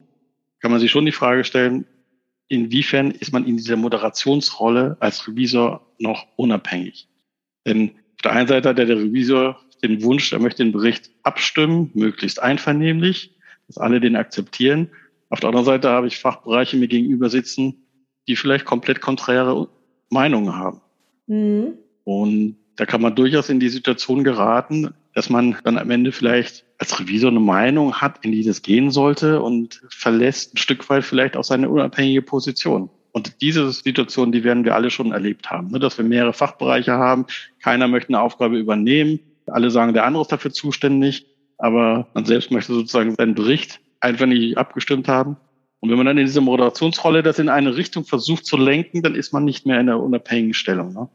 [0.60, 1.86] kann man sich schon die Frage stellen,
[2.48, 7.08] inwiefern ist man in dieser Moderationsrolle als Revisor noch unabhängig?
[7.66, 11.90] Denn auf der einen Seite hat der Revisor den Wunsch, er möchte den Bericht abstimmen,
[11.94, 14.90] möglichst einvernehmlich, dass alle den akzeptieren.
[15.28, 17.86] Auf der anderen Seite habe ich Fachbereiche mir gegenüber sitzen,
[18.26, 19.68] die vielleicht komplett konträre
[20.10, 20.80] Meinungen haben.
[21.26, 21.74] Mhm.
[22.04, 26.64] Und da kann man durchaus in die Situation geraten, dass man dann am Ende vielleicht
[26.78, 31.04] als Revisor eine Meinung hat, in die das gehen sollte und verlässt ein Stück weit
[31.04, 32.88] vielleicht auch seine unabhängige Position.
[33.12, 35.80] Und diese Situation, die werden wir alle schon erlebt haben, ne?
[35.80, 37.26] dass wir mehrere Fachbereiche haben,
[37.62, 42.50] keiner möchte eine Aufgabe übernehmen, alle sagen, der andere ist dafür zuständig, aber man selbst
[42.50, 45.36] möchte sozusagen seinen Bericht einfach nicht abgestimmt haben.
[45.80, 49.14] Und wenn man dann in dieser Moderationsrolle das in eine Richtung versucht zu lenken, dann
[49.14, 50.92] ist man nicht mehr in einer unabhängigen Stellung.
[50.92, 51.08] Ne?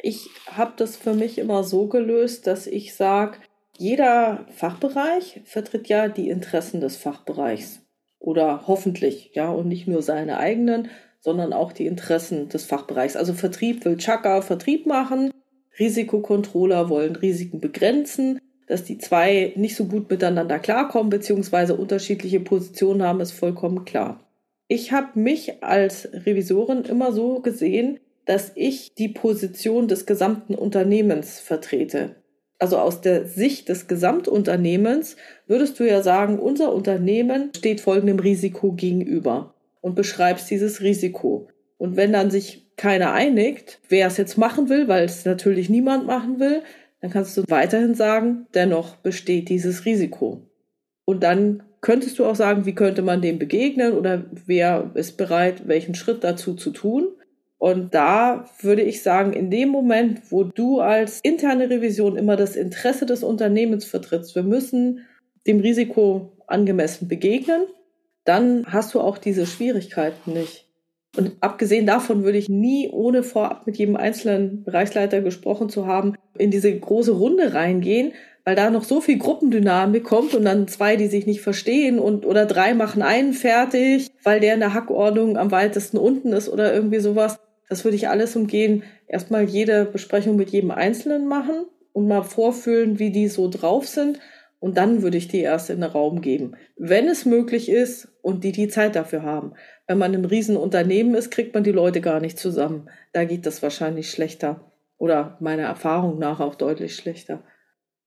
[0.00, 3.38] Ich habe das für mich immer so gelöst, dass ich sage,
[3.78, 7.80] jeder Fachbereich vertritt ja die Interessen des Fachbereichs
[8.18, 10.88] oder hoffentlich, ja, und nicht nur seine eigenen,
[11.20, 13.16] sondern auch die Interessen des Fachbereichs.
[13.16, 15.30] Also Vertrieb will Chaka Vertrieb machen,
[15.78, 18.40] Risikokontroller wollen Risiken begrenzen.
[18.66, 24.20] Dass die zwei nicht so gut miteinander klarkommen, beziehungsweise unterschiedliche Positionen haben, ist vollkommen klar.
[24.66, 31.40] Ich habe mich als Revisorin immer so gesehen, dass ich die Position des gesamten Unternehmens
[31.40, 32.16] vertrete.
[32.58, 35.16] Also aus der Sicht des Gesamtunternehmens
[35.46, 41.48] würdest du ja sagen, unser Unternehmen steht folgendem Risiko gegenüber und beschreibst dieses Risiko.
[41.76, 46.06] Und wenn dann sich keiner einigt, wer es jetzt machen will, weil es natürlich niemand
[46.06, 46.62] machen will,
[47.00, 50.42] dann kannst du weiterhin sagen, dennoch besteht dieses Risiko.
[51.04, 55.68] Und dann könntest du auch sagen, wie könnte man dem begegnen oder wer ist bereit,
[55.68, 57.08] welchen Schritt dazu zu tun.
[57.58, 62.54] Und da würde ich sagen, in dem Moment, wo du als interne Revision immer das
[62.54, 65.00] Interesse des Unternehmens vertrittst, wir müssen
[65.46, 67.62] dem Risiko angemessen begegnen,
[68.24, 70.66] dann hast du auch diese Schwierigkeiten nicht.
[71.16, 76.14] Und abgesehen davon würde ich nie, ohne vorab mit jedem einzelnen Bereichsleiter gesprochen zu haben,
[76.36, 78.12] in diese große Runde reingehen,
[78.44, 82.24] weil da noch so viel Gruppendynamik kommt und dann zwei, die sich nicht verstehen und
[82.24, 86.72] oder drei machen einen fertig, weil der in der Hackordnung am weitesten unten ist oder
[86.72, 87.38] irgendwie sowas.
[87.68, 88.82] Das würde ich alles umgehen.
[89.06, 94.18] Erstmal jede Besprechung mit jedem Einzelnen machen und mal vorfühlen, wie die so drauf sind.
[94.60, 96.56] Und dann würde ich die erst in den Raum geben.
[96.76, 99.52] Wenn es möglich ist und die die Zeit dafür haben.
[99.86, 102.90] Wenn man im Riesenunternehmen ist, kriegt man die Leute gar nicht zusammen.
[103.12, 104.72] Da geht das wahrscheinlich schlechter.
[104.96, 107.44] Oder meiner Erfahrung nach auch deutlich schlechter.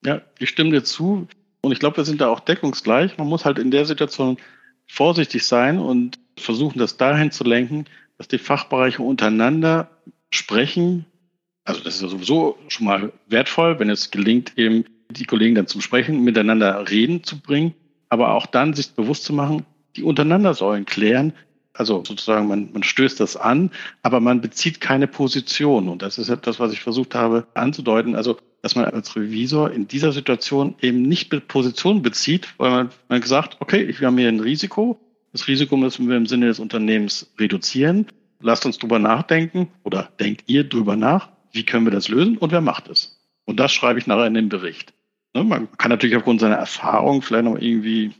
[0.06, 1.28] Ja, ich stimme dir zu.
[1.62, 3.17] Und ich glaube, wir sind da auch deckungsgleich.
[3.17, 4.38] Man muss halt in der Situation
[4.88, 7.86] vorsichtig sein und versuchen, das dahin zu lenken,
[8.22, 9.90] dass die Fachbereiche untereinander
[10.30, 11.08] sprechen.
[11.66, 15.66] Also das ist ja sowieso schon mal wertvoll, wenn es gelingt, eben die Kollegen dann
[15.66, 17.74] zum Sprechen, miteinander reden zu bringen,
[18.10, 21.34] aber auch dann sich bewusst zu machen, die untereinander sollen klären.
[21.74, 23.72] Also sozusagen, man, man stößt das an,
[24.04, 25.90] aber man bezieht keine Position.
[25.90, 28.14] Und das ist etwas, was ich versucht habe anzudeuten.
[28.14, 33.20] Also, dass man als Revisor in dieser Situation eben nicht Position bezieht, weil man, man
[33.22, 35.00] gesagt, okay, wir haben hier ein Risiko,
[35.32, 38.08] das Risiko müssen wir im Sinne des Unternehmens reduzieren.
[38.41, 42.52] Lasst uns drüber nachdenken oder denkt ihr drüber nach, wie können wir das lösen und
[42.52, 43.20] wer macht es?
[43.46, 44.94] Und das schreibe ich nachher in den Bericht.
[45.34, 48.12] Ne, man kann natürlich aufgrund seiner Erfahrung vielleicht noch irgendwie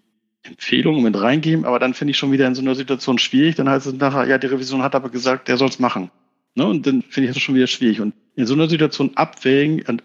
[0.43, 3.56] Empfehlungen mit reingeben, aber dann finde ich schon wieder in so einer Situation schwierig.
[3.56, 6.10] Dann heißt es nachher, ja, die Revision hat aber gesagt, der soll es machen.
[6.56, 8.02] Ne, und dann finde ich das schon wieder schwierig.
[8.02, 10.04] Und in so einer Situation abwägen, und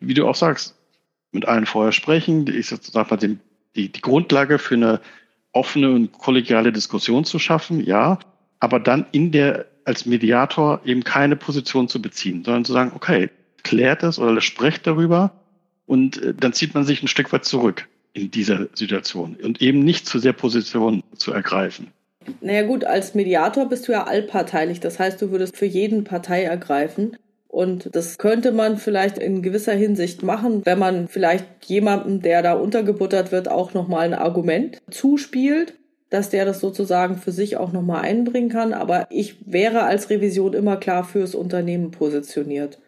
[0.00, 0.76] wie du auch sagst,
[1.32, 3.38] mit allen vorher sprechen, ich sag mal, die,
[3.74, 5.00] die Grundlage für eine
[5.58, 8.18] offene und kollegiale Diskussion zu schaffen, ja,
[8.60, 13.30] aber dann in der als Mediator eben keine Position zu beziehen, sondern zu sagen, okay,
[13.64, 15.32] klärt es oder sprecht darüber
[15.86, 19.80] und äh, dann zieht man sich ein Stück weit zurück in dieser Situation und eben
[19.80, 21.88] nicht zu sehr Position zu ergreifen.
[22.40, 26.42] Naja gut, als Mediator bist du ja allparteilich, das heißt, du würdest für jeden Partei
[26.42, 27.16] ergreifen.
[27.48, 32.52] Und das könnte man vielleicht in gewisser Hinsicht machen, wenn man vielleicht jemandem, der da
[32.52, 35.74] untergebuttert wird, auch nochmal ein Argument zuspielt,
[36.10, 38.74] dass der das sozusagen für sich auch nochmal einbringen kann.
[38.74, 42.78] Aber ich wäre als Revision immer klar fürs Unternehmen positioniert.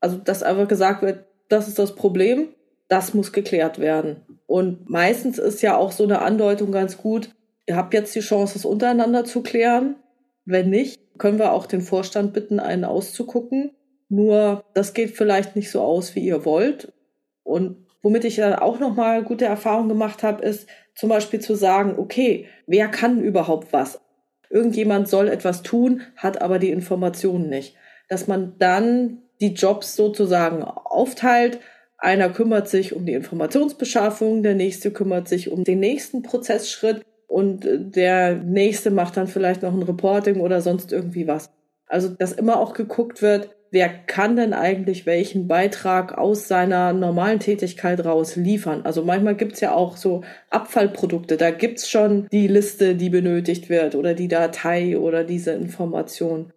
[0.00, 2.48] Also, dass einfach gesagt wird, das ist das Problem,
[2.88, 4.16] das muss geklärt werden.
[4.46, 7.30] Und meistens ist ja auch so eine Andeutung ganz gut,
[7.66, 9.96] ihr habt jetzt die Chance, es untereinander zu klären.
[10.44, 13.70] Wenn nicht, können wir auch den Vorstand bitten, einen auszugucken
[14.12, 16.92] nur das geht vielleicht nicht so aus, wie ihr wollt.
[17.44, 21.94] Und womit ich dann auch nochmal gute Erfahrungen gemacht habe, ist zum Beispiel zu sagen,
[21.98, 24.00] okay, wer kann überhaupt was?
[24.50, 27.74] Irgendjemand soll etwas tun, hat aber die Informationen nicht.
[28.10, 31.60] Dass man dann die Jobs sozusagen aufteilt.
[31.96, 37.66] Einer kümmert sich um die Informationsbeschaffung, der nächste kümmert sich um den nächsten Prozessschritt und
[37.66, 41.50] der nächste macht dann vielleicht noch ein Reporting oder sonst irgendwie was.
[41.86, 47.40] Also, dass immer auch geguckt wird, wer kann denn eigentlich welchen Beitrag aus seiner normalen
[47.40, 48.82] Tätigkeit raus liefern.
[48.84, 53.96] Also manchmal gibt's ja auch so Abfallprodukte, da gibt's schon die Liste, die benötigt wird
[53.96, 56.52] oder die Datei oder diese Information.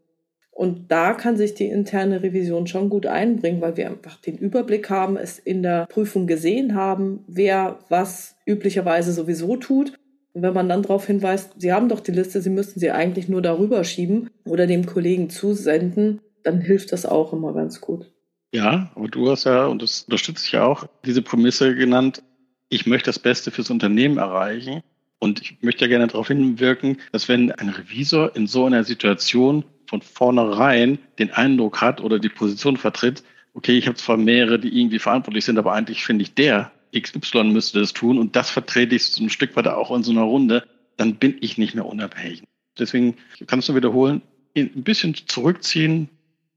[0.51, 4.89] Und da kann sich die interne Revision schon gut einbringen, weil wir einfach den Überblick
[4.89, 9.93] haben, es in der Prüfung gesehen haben, wer was üblicherweise sowieso tut.
[10.33, 13.27] Und wenn man dann darauf hinweist, Sie haben doch die Liste, Sie müssten sie eigentlich
[13.27, 18.11] nur darüber schieben oder dem Kollegen zusenden, dann hilft das auch immer ganz gut.
[18.53, 22.23] Ja, aber du hast ja, und das unterstütze ich ja auch, diese Prämisse genannt,
[22.69, 24.81] ich möchte das Beste fürs Unternehmen erreichen.
[25.19, 29.63] Und ich möchte ja gerne darauf hinwirken, dass wenn ein Revisor in so einer Situation
[29.87, 33.23] von vornherein den Eindruck hat oder die Position vertritt,
[33.53, 37.45] okay, ich habe zwar mehrere, die irgendwie verantwortlich sind, aber eigentlich finde ich der XY
[37.45, 40.21] müsste das tun und das vertrete ich so ein Stück weit auch in so einer
[40.21, 40.63] Runde,
[40.97, 42.43] dann bin ich nicht mehr unabhängig.
[42.77, 43.15] Deswegen
[43.47, 44.21] kannst du wiederholen,
[44.55, 46.09] ein bisschen zurückziehen,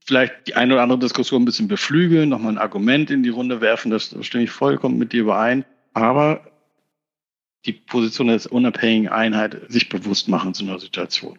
[0.09, 3.61] vielleicht die eine oder andere Diskussion ein bisschen beflügeln, nochmal ein Argument in die Runde
[3.61, 5.67] werfen, das stimme ich vollkommen mit dir überein.
[5.93, 6.41] Aber
[7.67, 11.39] die Position als unabhängigen Einheit sich bewusst machen zu einer Situation.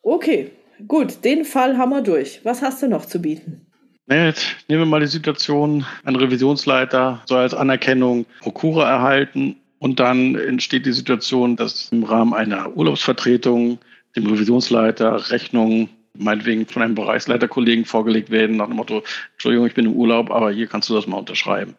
[0.00, 0.50] Okay,
[0.88, 2.40] gut, den Fall haben wir durch.
[2.42, 3.66] Was hast du noch zu bieten?
[4.06, 10.00] Na, jetzt nehmen wir mal die Situation, ein Revisionsleiter soll als Anerkennung Prokura erhalten und
[10.00, 13.78] dann entsteht die Situation, dass im Rahmen einer Urlaubsvertretung
[14.14, 19.02] dem Revisionsleiter Rechnungen meinetwegen von einem Bereichsleiterkollegen vorgelegt werden, nach dem Motto,
[19.32, 21.76] Entschuldigung, ich bin im Urlaub, aber hier kannst du das mal unterschreiben.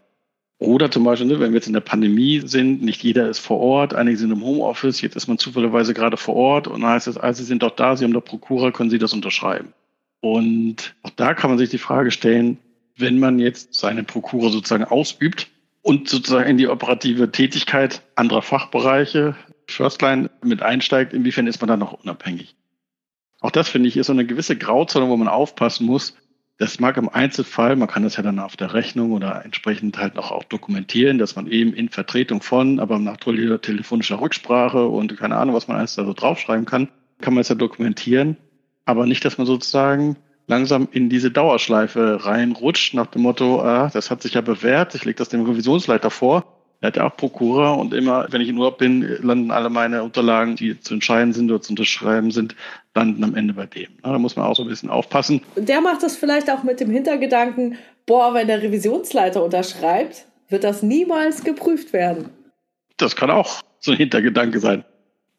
[0.60, 3.60] Oder zum Beispiel, ne, wenn wir jetzt in der Pandemie sind, nicht jeder ist vor
[3.60, 7.08] Ort, einige sind im Homeoffice, jetzt ist man zufälligerweise gerade vor Ort und dann heißt
[7.08, 9.74] es, also Sie sind doch da, Sie haben doch Prokura, können Sie das unterschreiben.
[10.20, 12.58] Und auch da kann man sich die Frage stellen,
[12.98, 15.48] wenn man jetzt seine Prokura sozusagen ausübt
[15.84, 19.36] und sozusagen in die operative Tätigkeit anderer Fachbereiche,
[19.68, 22.56] Firstline mit einsteigt, inwiefern ist man dann noch unabhängig?
[23.40, 26.16] Auch das finde ich ist so eine gewisse Grauzone, wo man aufpassen muss.
[26.58, 30.18] Das mag im Einzelfall, man kann das ja dann auf der Rechnung oder entsprechend halt
[30.18, 35.38] auch, auch dokumentieren, dass man eben in Vertretung von, aber nach telefonischer Rücksprache und keine
[35.38, 36.90] Ahnung, was man alles da so draufschreiben kann,
[37.22, 38.38] kann man es ja dokumentieren.
[38.86, 40.16] Aber nicht, dass man sozusagen
[40.48, 45.06] langsam in diese Dauerschleife reinrutscht, nach dem Motto, ah, das hat sich ja bewährt, ich
[45.06, 48.58] lege das dem Revisionsleiter vor er hat ja auch Prokura und immer, wenn ich in
[48.58, 52.56] Urlaub bin, landen alle meine Unterlagen, die zu entscheiden sind oder zu unterschreiben sind,
[52.98, 53.90] landen am Ende bei dem.
[54.02, 55.42] Da muss man auch so ein bisschen aufpassen.
[55.56, 60.82] Der macht das vielleicht auch mit dem Hintergedanken, boah, wenn der Revisionsleiter unterschreibt, wird das
[60.82, 62.30] niemals geprüft werden.
[62.98, 64.84] Das kann auch so ein Hintergedanke sein.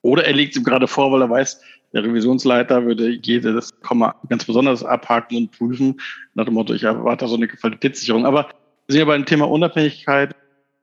[0.02, 1.60] Oder er legt es ihm gerade vor, weil er weiß,
[1.92, 6.00] der Revisionsleiter würde jedes Komma ganz besonders abhaken und prüfen,
[6.34, 8.26] nach dem Motto, ich erwarte so eine Qualitätssicherung.
[8.26, 8.44] Aber
[8.86, 10.36] wir sind ja beim Thema Unabhängigkeit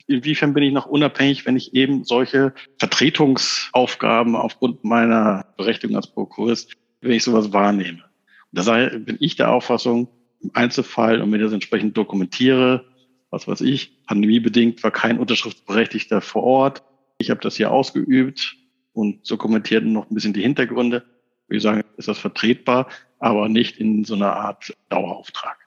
[0.07, 6.73] inwiefern bin ich noch unabhängig, wenn ich eben solche Vertretungsaufgaben aufgrund meiner Berechtigung als Prokurist,
[7.01, 8.03] wenn ich sowas wahrnehme.
[8.51, 10.09] Und da bin ich der Auffassung,
[10.41, 12.85] im Einzelfall und ich das entsprechend dokumentiere,
[13.29, 16.83] was weiß ich, pandemiebedingt war kein Unterschriftsberechtigter vor Ort.
[17.17, 18.55] Ich habe das hier ausgeübt
[18.93, 21.03] und dokumentiert noch ein bisschen die Hintergründe.
[21.47, 22.87] Würde sagen, ist das vertretbar,
[23.19, 25.57] aber nicht in so einer Art Dauerauftrag.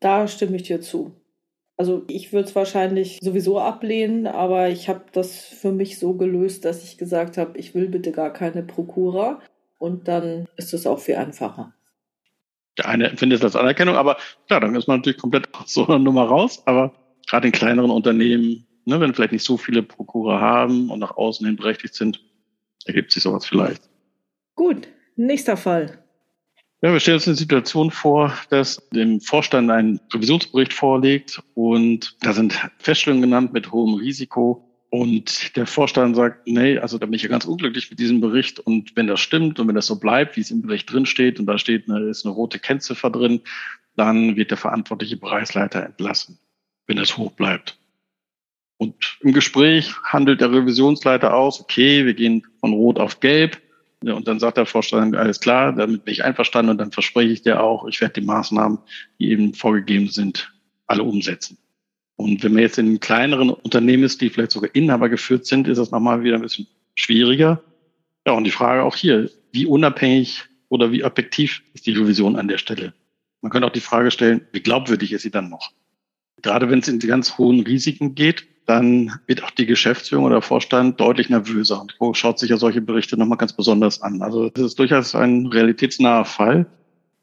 [0.00, 1.19] Da stimme ich dir zu.
[1.80, 6.66] Also ich würde es wahrscheinlich sowieso ablehnen, aber ich habe das für mich so gelöst,
[6.66, 9.40] dass ich gesagt habe, ich will bitte gar keine Prokura
[9.78, 11.72] und dann ist es auch viel einfacher.
[12.76, 15.86] Der eine empfindet das als Anerkennung, aber klar, dann ist man natürlich komplett aus so
[15.86, 16.92] einer Nummer raus, aber
[17.26, 21.46] gerade in kleineren Unternehmen, ne, wenn vielleicht nicht so viele Prokura haben und nach außen
[21.46, 22.20] hin berechtigt sind,
[22.84, 23.88] ergibt sich sowas vielleicht.
[24.54, 26.04] Gut, nächster Fall.
[26.82, 32.32] Ja, wir stellen uns eine Situation vor, dass dem Vorstand ein Revisionsbericht vorliegt und da
[32.32, 34.66] sind Feststellungen genannt mit hohem Risiko.
[34.88, 38.58] Und der Vorstand sagt, nee, also da bin ich ja ganz unglücklich mit diesem Bericht.
[38.58, 41.38] Und wenn das stimmt und wenn das so bleibt, wie es im Bericht drin steht,
[41.38, 43.42] und da steht eine, ist eine rote Kennziffer drin,
[43.96, 46.38] dann wird der verantwortliche Bereichsleiter entlassen,
[46.86, 47.78] wenn das hoch bleibt.
[48.78, 53.60] Und im Gespräch handelt der Revisionsleiter aus, okay, wir gehen von rot auf gelb.
[54.02, 57.42] Und dann sagt der Vorstand, alles klar, damit bin ich einverstanden und dann verspreche ich
[57.42, 58.78] dir auch, ich werde die Maßnahmen,
[59.18, 60.52] die eben vorgegeben sind,
[60.86, 61.58] alle umsetzen.
[62.16, 65.78] Und wenn man jetzt in kleineren Unternehmen ist, die vielleicht sogar Inhaber geführt sind, ist
[65.78, 67.62] das nochmal wieder ein bisschen schwieriger.
[68.26, 72.48] Ja, und die Frage auch hier, wie unabhängig oder wie objektiv ist die Revision an
[72.48, 72.94] der Stelle?
[73.42, 75.72] Man könnte auch die Frage stellen, wie glaubwürdig ist sie dann noch?
[76.42, 80.42] Gerade wenn es in die ganz hohen Risiken geht, dann wird auch die Geschäftsführung oder
[80.42, 84.22] Vorstand deutlich nervöser und schaut sich ja solche Berichte nochmal ganz besonders an.
[84.22, 86.66] Also das ist durchaus ein realitätsnaher Fall.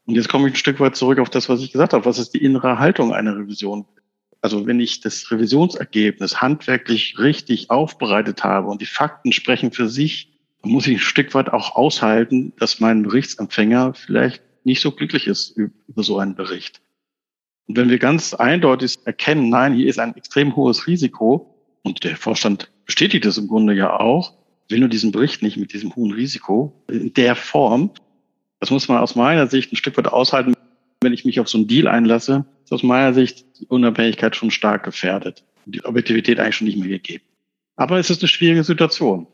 [0.04, 2.04] Und jetzt komme ich ein Stück weit zurück auf das, was ich gesagt habe.
[2.04, 3.86] Was ist die innere Haltung einer Revision?
[4.42, 10.38] Also wenn ich das Revisionsergebnis handwerklich richtig aufbereitet habe und die Fakten sprechen für sich,
[10.60, 15.26] dann muss ich ein Stück weit auch aushalten, dass mein Berichtsempfänger vielleicht nicht so glücklich
[15.26, 16.82] ist über so einen Bericht.
[17.68, 22.16] Und wenn wir ganz eindeutig erkennen, nein, hier ist ein extrem hohes Risiko, und der
[22.16, 24.34] Vorstand bestätigt das im Grunde ja auch,
[24.68, 27.90] wenn du diesen Bericht nicht mit diesem hohen Risiko in der Form,
[28.60, 30.54] das muss man aus meiner Sicht ein Stück weit aushalten,
[31.00, 34.50] wenn ich mich auf so einen Deal einlasse, ist aus meiner Sicht die Unabhängigkeit schon
[34.50, 37.24] stark gefährdet die Objektivität eigentlich schon nicht mehr gegeben.
[37.76, 39.26] Aber es ist eine schwierige Situation.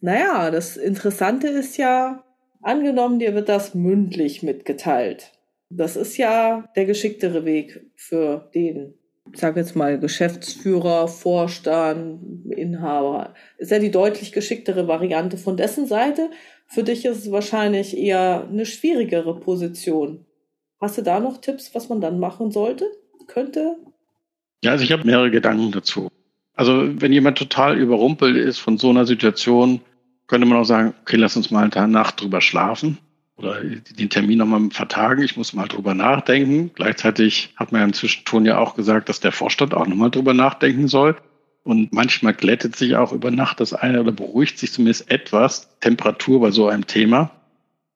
[0.00, 2.22] Naja, das Interessante ist ja,
[2.62, 5.32] angenommen, dir wird das mündlich mitgeteilt.
[5.76, 8.94] Das ist ja der geschicktere Weg für den,
[9.32, 13.34] ich sage jetzt mal, Geschäftsführer, Vorstand, Inhaber.
[13.58, 16.30] Ist ja die deutlich geschicktere Variante von dessen Seite.
[16.68, 20.24] Für dich ist es wahrscheinlich eher eine schwierigere Position.
[20.80, 22.86] Hast du da noch Tipps, was man dann machen sollte?
[23.26, 23.76] Könnte?
[24.62, 26.08] Ja, also ich habe mehrere Gedanken dazu.
[26.54, 29.80] Also wenn jemand total überrumpelt ist von so einer Situation,
[30.28, 32.98] könnte man auch sagen, okay, lass uns mal eine Nacht drüber schlafen
[33.36, 35.22] oder den Termin nochmal vertagen.
[35.22, 36.70] Ich muss mal drüber nachdenken.
[36.74, 40.34] Gleichzeitig hat man ja im Zwischenton ja auch gesagt, dass der Vorstand auch nochmal drüber
[40.34, 41.16] nachdenken soll.
[41.64, 46.40] Und manchmal glättet sich auch über Nacht das eine oder beruhigt sich zumindest etwas Temperatur
[46.40, 47.30] bei so einem Thema.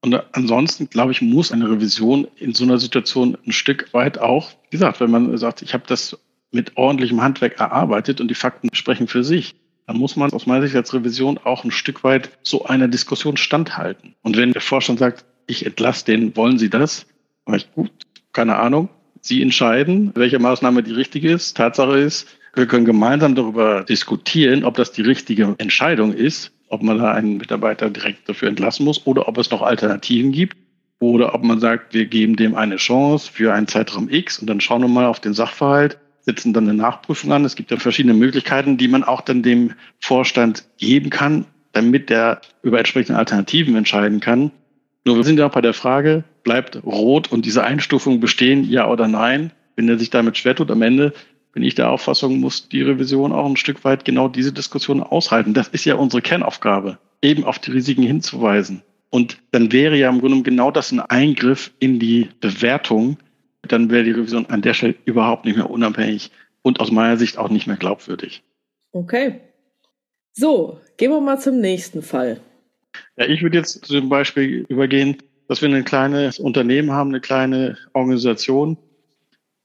[0.01, 4.53] Und ansonsten, glaube ich, muss eine Revision in so einer Situation ein Stück weit auch,
[4.65, 6.17] wie gesagt, wenn man sagt, ich habe das
[6.51, 9.55] mit ordentlichem Handwerk erarbeitet und die Fakten sprechen für sich,
[9.89, 13.39] dann muss man aus meiner Sicht als Revision auch ein Stück weit so einer Diskussion
[13.39, 14.15] standhalten.
[14.23, 17.07] Und wenn der Vorstand sagt, ich entlasse den, wollen Sie das?
[17.51, 17.91] Ich, gut,
[18.35, 18.91] keine Ahnung.
[19.23, 21.57] Sie entscheiden, welche Maßnahme die richtige ist.
[21.57, 26.99] Tatsache ist, wir können gemeinsam darüber diskutieren, ob das die richtige Entscheidung ist, ob man
[26.99, 30.59] da einen Mitarbeiter direkt dafür entlassen muss oder ob es noch Alternativen gibt
[31.01, 34.61] oder ob man sagt, wir geben dem eine Chance für einen Zeitraum X und dann
[34.61, 35.99] schauen wir mal auf den Sachverhalt
[36.29, 37.47] setzen dann eine Nachprüfung an.
[37.47, 42.43] Es gibt ja verschiedene Möglichkeiten, die man auch dann dem Vorstand geben kann, damit der
[42.63, 44.51] über entsprechende Alternativen entscheiden kann.
[45.07, 48.87] Nur wir sind ja auch bei der Frage, bleibt Rot und diese Einstufung bestehen, ja
[48.91, 49.53] oder nein?
[49.75, 51.15] Wenn er sich damit schwer tut, am Ende
[51.55, 55.55] bin ich der Auffassung, muss die Revision auch ein Stück weit genau diese Diskussion aushalten.
[55.55, 58.83] Das ist ja unsere Kernaufgabe, eben auf die Risiken hinzuweisen.
[59.09, 63.17] Und dann wäre ja im Grunde genau das ein Eingriff in die Bewertung
[63.73, 66.31] dann wäre die Revision an der Stelle überhaupt nicht mehr unabhängig
[66.63, 68.43] und aus meiner Sicht auch nicht mehr glaubwürdig.
[68.93, 69.41] Okay.
[70.33, 72.41] So, gehen wir mal zum nächsten Fall.
[73.17, 75.17] Ja, ich würde jetzt zu dem Beispiel übergehen,
[75.49, 78.77] dass wir ein kleines Unternehmen haben, eine kleine Organisation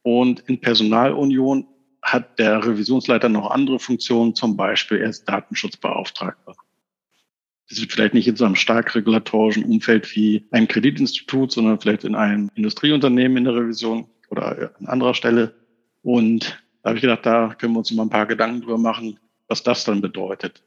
[0.01, 1.67] und in Personalunion
[2.01, 6.55] hat der Revisionsleiter noch andere Funktionen, zum Beispiel er ist Datenschutzbeauftragter.
[7.69, 12.03] Das ist vielleicht nicht in so einem stark regulatorischen Umfeld wie einem Kreditinstitut, sondern vielleicht
[12.03, 15.55] in einem Industrieunternehmen in der Revision oder an anderer Stelle.
[16.01, 19.19] Und da habe ich gedacht, da können wir uns mal ein paar Gedanken drüber machen,
[19.47, 20.63] was das dann bedeutet.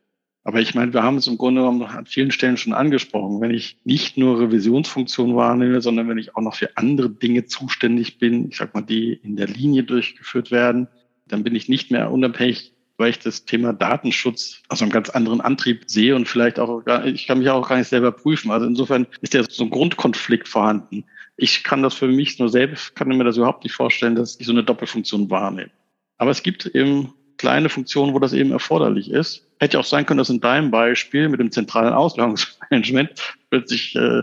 [0.47, 3.41] Aber ich meine, wir haben es im Grunde genommen an vielen Stellen schon angesprochen.
[3.41, 8.21] Wenn ich nicht nur Revisionsfunktion wahrnehme, sondern wenn ich auch noch für andere Dinge zuständig
[8.21, 10.87] bin, ich sag mal, die in der Linie durchgeführt werden,
[11.27, 15.41] dann bin ich nicht mehr unabhängig weil ich das Thema Datenschutz aus einem ganz anderen
[15.41, 18.51] Antrieb sehe und vielleicht auch, gar, ich kann mich auch gar nicht selber prüfen.
[18.51, 21.05] Also insofern ist ja so ein Grundkonflikt vorhanden.
[21.37, 24.47] Ich kann das für mich nur selbst, kann mir das überhaupt nicht vorstellen, dass ich
[24.47, 25.71] so eine Doppelfunktion wahrnehme.
[26.17, 29.47] Aber es gibt eben kleine Funktionen, wo das eben erforderlich ist.
[29.61, 33.11] Hätte auch sein können, dass in deinem Beispiel mit dem zentralen Auslagerungsmanagement
[33.51, 34.23] plötzlich, äh,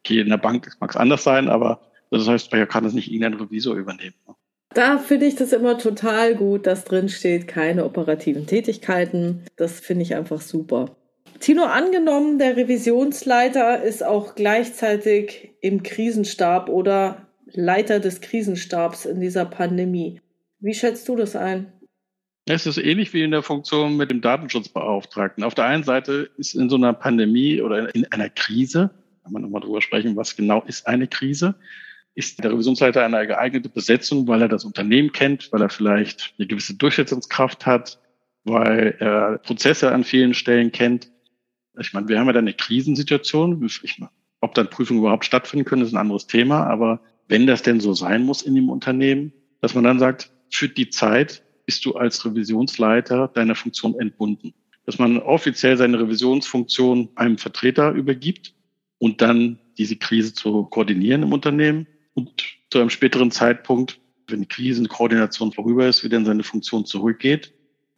[0.00, 3.10] okay, in der Bank mag es anders sein, aber das heißt, man kann das nicht
[3.10, 4.14] irgendein Revisor übernehmen.
[4.74, 9.42] Da finde ich das immer total gut, dass drin steht, keine operativen Tätigkeiten.
[9.56, 10.96] Das finde ich einfach super.
[11.40, 19.44] Tino, angenommen, der Revisionsleiter ist auch gleichzeitig im Krisenstab oder Leiter des Krisenstabs in dieser
[19.44, 20.20] Pandemie.
[20.60, 21.72] Wie schätzt du das ein?
[22.46, 25.44] Es ist ähnlich wie in der Funktion mit dem Datenschutzbeauftragten.
[25.44, 28.90] Auf der einen Seite ist in so einer Pandemie oder in einer Krise,
[29.22, 31.54] kann man nochmal drüber sprechen, was genau ist eine Krise,
[32.14, 36.46] ist der Revisionsleiter eine geeignete Besetzung, weil er das Unternehmen kennt, weil er vielleicht eine
[36.46, 38.00] gewisse Durchsetzungskraft hat,
[38.44, 41.10] weil er Prozesse an vielen Stellen kennt.
[41.80, 43.64] Ich meine, wir haben ja da eine Krisensituation.
[43.64, 44.00] Ich,
[44.40, 46.66] ob dann Prüfungen überhaupt stattfinden können, ist ein anderes Thema.
[46.66, 50.68] Aber wenn das denn so sein muss in dem Unternehmen, dass man dann sagt, für
[50.68, 54.52] die Zeit bist du als Revisionsleiter deiner Funktion entbunden.
[54.84, 58.54] Dass man offiziell seine Revisionsfunktion einem Vertreter übergibt
[58.98, 64.48] und dann diese Krise zu koordinieren im Unternehmen und zu einem späteren Zeitpunkt, wenn die
[64.48, 67.52] Krisenkoordination vorüber ist, wieder in seine Funktion zurückgeht.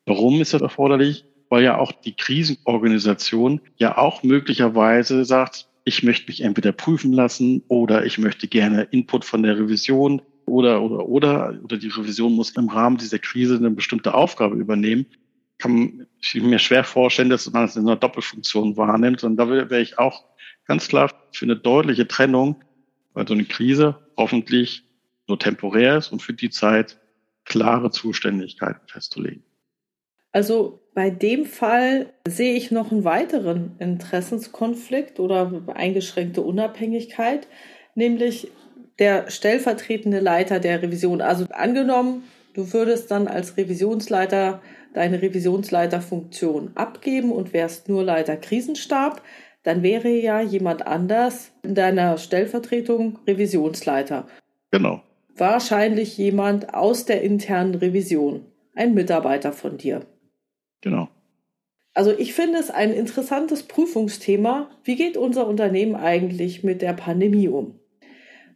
[0.07, 1.25] Warum ist das erforderlich?
[1.49, 7.63] Weil ja auch die Krisenorganisation ja auch möglicherweise sagt, ich möchte mich entweder prüfen lassen
[7.69, 12.51] oder ich möchte gerne Input von der Revision oder, oder, oder, oder die Revision muss
[12.51, 15.07] im Rahmen dieser Krise eine bestimmte Aufgabe übernehmen.
[15.59, 19.25] kann ich mir schwer vorstellen, dass man das in einer Doppelfunktion wahrnimmt.
[19.25, 20.25] Und da wäre ich auch
[20.67, 22.63] ganz klar für eine deutliche Trennung,
[23.15, 24.85] weil so eine Krise hoffentlich
[25.27, 26.99] nur temporär ist und für die Zeit
[27.45, 29.43] klare Zuständigkeiten festzulegen.
[30.33, 37.47] Also bei dem Fall sehe ich noch einen weiteren Interessenskonflikt oder eingeschränkte Unabhängigkeit,
[37.95, 38.49] nämlich
[38.99, 41.21] der stellvertretende Leiter der Revision.
[41.21, 44.61] Also angenommen, du würdest dann als Revisionsleiter
[44.93, 49.23] deine Revisionsleiterfunktion abgeben und wärst nur Leiter Krisenstab,
[49.65, 54.29] dann wäre ja jemand anders in deiner Stellvertretung Revisionsleiter.
[54.71, 55.03] Genau.
[55.37, 60.07] Wahrscheinlich jemand aus der internen Revision, ein Mitarbeiter von dir.
[60.81, 61.09] Genau.
[61.95, 64.69] Also ich finde es ein interessantes Prüfungsthema.
[64.85, 67.79] Wie geht unser Unternehmen eigentlich mit der Pandemie um?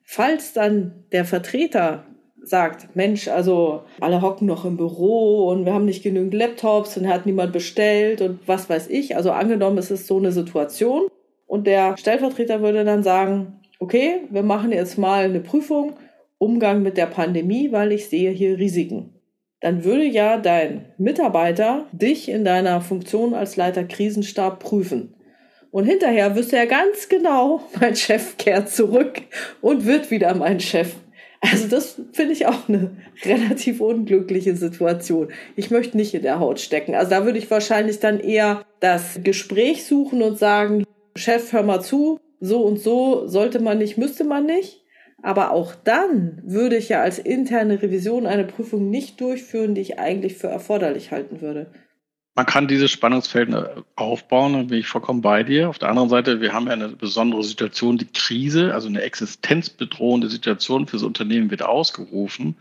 [0.03, 2.07] Falls dann der Vertreter
[2.49, 7.09] sagt, Mensch, also alle hocken noch im Büro und wir haben nicht genügend Laptops und
[7.09, 9.17] hat niemand bestellt und was weiß ich.
[9.17, 11.09] Also angenommen, es ist so eine Situation
[11.47, 15.95] und der Stellvertreter würde dann sagen, okay, wir machen jetzt mal eine Prüfung,
[16.39, 19.15] Umgang mit der Pandemie, weil ich sehe hier Risiken.
[19.61, 25.15] Dann würde ja dein Mitarbeiter dich in deiner Funktion als Leiter Krisenstab prüfen.
[25.71, 29.23] Und hinterher wüsste er ganz genau, mein Chef kehrt zurück
[29.61, 30.95] und wird wieder mein Chef.
[31.41, 32.91] Also das finde ich auch eine
[33.25, 35.29] relativ unglückliche Situation.
[35.55, 36.95] Ich möchte nicht in der Haut stecken.
[36.95, 40.85] Also da würde ich wahrscheinlich dann eher das Gespräch suchen und sagen,
[41.15, 44.85] Chef, hör mal zu, so und so sollte man nicht, müsste man nicht.
[45.23, 49.99] Aber auch dann würde ich ja als interne Revision eine Prüfung nicht durchführen, die ich
[49.99, 51.73] eigentlich für erforderlich halten würde.
[52.39, 53.65] Man kann dieses Spannungsfeld äh,
[53.97, 55.69] aufbauen, da bin ich vollkommen bei dir.
[55.69, 60.31] Auf der anderen Seite, wir haben ja eine besondere Situation, die Krise, also eine existenzbedrohende
[60.31, 62.55] Situation für das Unternehmen wird ausgerufen.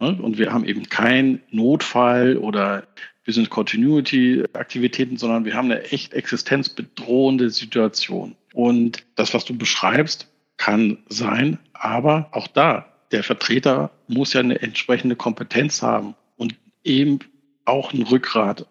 [0.00, 0.18] Ne?
[0.20, 2.82] Und wir haben eben keinen Notfall oder
[3.24, 8.34] Business Continuity Aktivitäten, sondern wir haben eine echt existenzbedrohende Situation.
[8.54, 14.60] Und das, was du beschreibst, kann sein, aber auch da, der Vertreter muss ja eine
[14.60, 17.20] entsprechende Kompetenz haben und eben
[17.64, 18.66] auch ein Rückgrat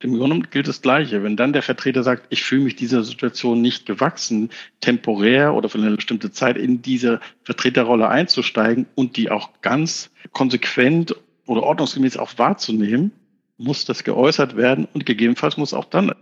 [0.00, 1.22] im Grunde gilt das Gleiche.
[1.22, 5.78] Wenn dann der Vertreter sagt, ich fühle mich dieser Situation nicht gewachsen, temporär oder für
[5.78, 11.14] eine bestimmte Zeit in diese Vertreterrolle einzusteigen und die auch ganz konsequent
[11.46, 13.12] oder ordnungsgemäß auch wahrzunehmen,
[13.56, 16.12] muss das geäußert werden und gegebenenfalls muss auch dann,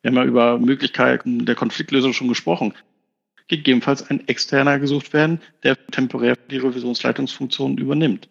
[0.00, 2.74] wir haben ja über Möglichkeiten der Konfliktlösung schon gesprochen,
[3.46, 8.28] gegebenenfalls ein externer gesucht werden, der temporär die Revisionsleitungsfunktion übernimmt.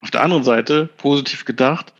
[0.00, 1.94] Auf der anderen Seite, positiv gedacht,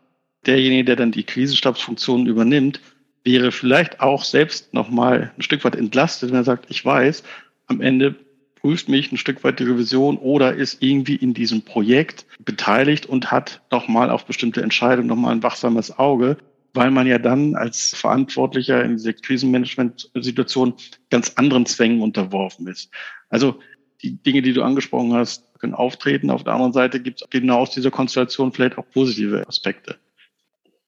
[0.47, 2.81] derjenige, der dann die Krisenstabsfunktion übernimmt,
[3.25, 7.23] wäre vielleicht auch selbst nochmal ein Stück weit entlastet, wenn er sagt, ich weiß,
[7.67, 8.17] am Ende
[8.61, 13.31] prüft mich ein Stück weit die Revision oder ist irgendwie in diesem Projekt beteiligt und
[13.31, 16.37] hat nochmal auf bestimmte Entscheidungen nochmal ein wachsames Auge,
[16.75, 20.75] weil man ja dann als Verantwortlicher in dieser Krisenmanagement-Situation
[21.11, 22.91] ganz anderen Zwängen unterworfen ist.
[23.29, 23.59] Also
[24.03, 26.31] die Dinge, die du angesprochen hast, können auftreten.
[26.31, 29.97] Auf der anderen Seite gibt es genau aus dieser Konstellation vielleicht auch positive Aspekte.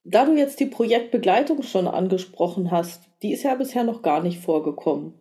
[0.05, 4.41] Da du jetzt die Projektbegleitung schon angesprochen hast, die ist ja bisher noch gar nicht
[4.41, 5.15] vorgekommen.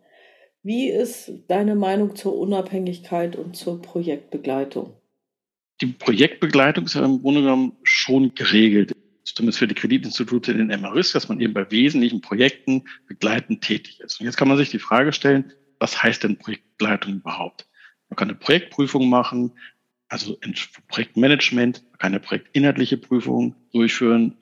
[0.64, 4.94] Wie ist deine Meinung zur Unabhängigkeit und zur Projektbegleitung?
[5.80, 8.92] Die Projektbegleitung ist ja im Grunde genommen schon geregelt,
[9.24, 14.00] zumindest für die Kreditinstitute in den MRIS, dass man eben bei wesentlichen Projekten begleitend tätig
[14.00, 14.20] ist.
[14.20, 17.68] Und jetzt kann man sich die Frage stellen, was heißt denn Projektbegleitung überhaupt?
[18.08, 19.52] Man kann eine Projektprüfung machen,
[20.08, 20.38] also
[20.88, 24.36] Projektmanagement, man kann eine projektinhaltliche Prüfung durchführen,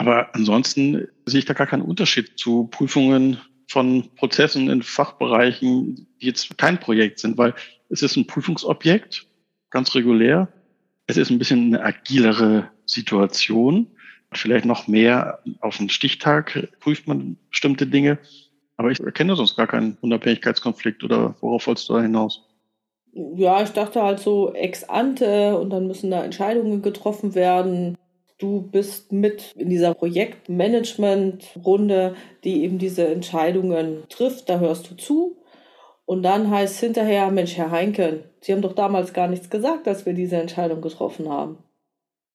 [0.00, 3.38] aber ansonsten sehe ich da gar keinen Unterschied zu Prüfungen
[3.68, 7.52] von Prozessen in Fachbereichen, die jetzt kein Projekt sind, weil
[7.90, 9.26] es ist ein Prüfungsobjekt,
[9.68, 10.48] ganz regulär.
[11.06, 13.88] Es ist ein bisschen eine agilere Situation.
[14.32, 18.18] Vielleicht noch mehr auf den Stichtag prüft man bestimmte Dinge.
[18.78, 22.42] Aber ich erkenne sonst gar keinen Unabhängigkeitskonflikt oder worauf wolltest du da hinaus?
[23.12, 27.98] Ja, ich dachte halt so ex ante und dann müssen da Entscheidungen getroffen werden.
[28.40, 34.48] Du bist mit in dieser Projektmanagement-Runde, die eben diese Entscheidungen trifft.
[34.48, 35.36] Da hörst du zu.
[36.06, 40.06] Und dann heißt hinterher, Mensch, Herr Heinken, Sie haben doch damals gar nichts gesagt, dass
[40.06, 41.58] wir diese Entscheidung getroffen haben.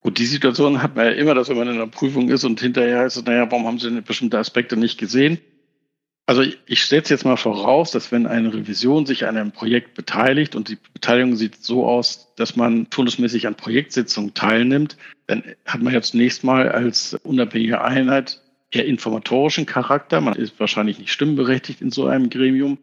[0.01, 2.62] Gut, die Situation hat man ja immer, dass wenn man in einer Prüfung ist und
[2.62, 5.39] hinterher heißt es, naja, warum haben Sie bestimmte Aspekte nicht gesehen?
[6.28, 10.55] Also ich setze jetzt mal voraus, dass wenn eine Revision sich an einem Projekt beteiligt
[10.55, 14.97] und die Beteiligung sieht so aus, dass man turnusmäßig an Projektsitzungen teilnimmt,
[15.28, 20.19] dann hat man ja zunächst mal als unabhängige Einheit eher informatorischen Charakter.
[20.19, 22.80] Man ist wahrscheinlich nicht stimmberechtigt in so einem Gremium.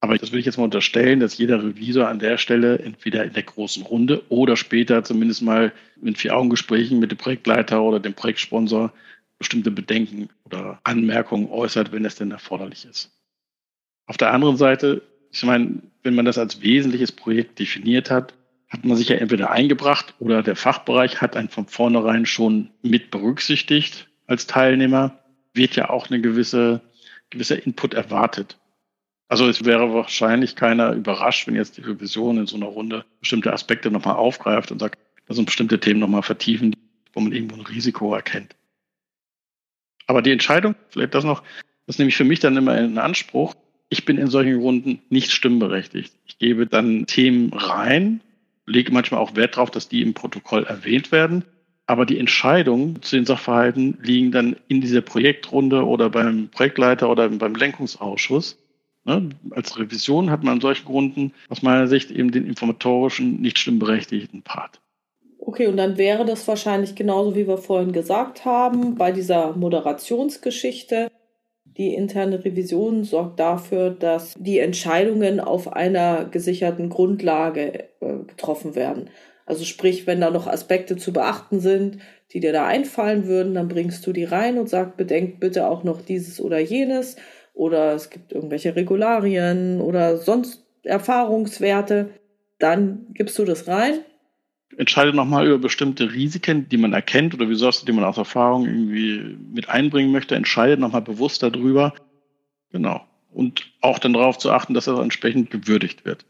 [0.00, 3.34] Aber das will ich jetzt mal unterstellen, dass jeder Revisor an der Stelle entweder in
[3.34, 8.92] der großen Runde oder später zumindest mal in Vier-Augen-Gesprächen mit dem Projektleiter oder dem Projektsponsor
[9.42, 13.10] bestimmte Bedenken oder Anmerkungen äußert, wenn es denn erforderlich ist.
[14.06, 18.34] Auf der anderen Seite, ich meine, wenn man das als wesentliches Projekt definiert hat,
[18.68, 23.10] hat man sich ja entweder eingebracht oder der Fachbereich hat einen von vornherein schon mit
[23.10, 25.18] berücksichtigt als Teilnehmer,
[25.54, 26.80] wird ja auch eine gewisse,
[27.30, 28.58] gewisser Input erwartet.
[29.28, 33.52] Also es wäre wahrscheinlich keiner überrascht, wenn jetzt die Revision in so einer Runde bestimmte
[33.52, 36.76] Aspekte nochmal aufgreift und sagt, dass uns bestimmte Themen nochmal vertiefen,
[37.12, 38.54] wo man irgendwo ein Risiko erkennt.
[40.06, 41.42] Aber die Entscheidung, vielleicht das noch,
[41.86, 43.54] das nehme ich für mich dann immer in Anspruch.
[43.88, 46.14] Ich bin in solchen Runden nicht stimmberechtigt.
[46.26, 48.20] Ich gebe dann Themen rein,
[48.66, 51.44] lege manchmal auch Wert darauf, dass die im Protokoll erwähnt werden.
[51.86, 57.28] Aber die Entscheidungen zu den Sachverhalten liegen dann in dieser Projektrunde oder beim Projektleiter oder
[57.28, 58.56] beim Lenkungsausschuss.
[59.04, 59.30] Ne?
[59.50, 64.42] Als Revision hat man an solchen Gründen aus meiner Sicht eben den informatorischen, nicht stimmberechtigten
[64.42, 64.80] Part.
[65.44, 71.10] Okay, und dann wäre das wahrscheinlich genauso, wie wir vorhin gesagt haben, bei dieser Moderationsgeschichte.
[71.64, 79.10] Die interne Revision sorgt dafür, dass die Entscheidungen auf einer gesicherten Grundlage äh, getroffen werden.
[79.44, 81.98] Also sprich, wenn da noch Aspekte zu beachten sind,
[82.32, 85.82] die dir da einfallen würden, dann bringst du die rein und sagst, bedenkt bitte auch
[85.82, 87.16] noch dieses oder jenes.
[87.52, 92.10] Oder es gibt irgendwelche Regularien oder sonst Erfahrungswerte.
[92.60, 94.02] Dann gibst du das rein
[94.76, 99.36] entscheidet nochmal über bestimmte Risiken, die man erkennt oder du, die man aus Erfahrung irgendwie
[99.52, 101.94] mit einbringen möchte, entscheidet nochmal bewusst darüber.
[102.70, 103.02] Genau.
[103.30, 106.24] Und auch dann darauf zu achten, dass er entsprechend gewürdigt wird.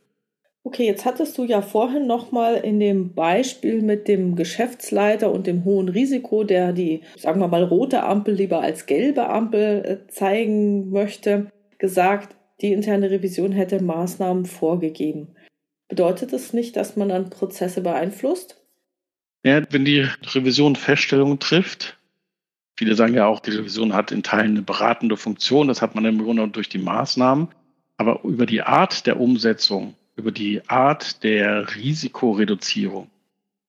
[0.64, 5.64] Okay, jetzt hattest du ja vorhin nochmal in dem Beispiel mit dem Geschäftsleiter und dem
[5.64, 10.90] hohen Risiko, der die, sagen wir mal, rote Ampel lieber als gelbe Ampel äh, zeigen
[10.90, 15.34] möchte, gesagt, die interne Revision hätte Maßnahmen vorgegeben.
[15.92, 18.56] Bedeutet das nicht, dass man dann Prozesse beeinflusst?
[19.44, 21.98] Ja, wenn die Revision Feststellungen trifft,
[22.78, 26.06] viele sagen ja auch, die Revision hat in Teilen eine beratende Funktion, das hat man
[26.06, 27.48] im Grunde durch die Maßnahmen,
[27.98, 33.10] aber über die Art der Umsetzung, über die Art der Risikoreduzierung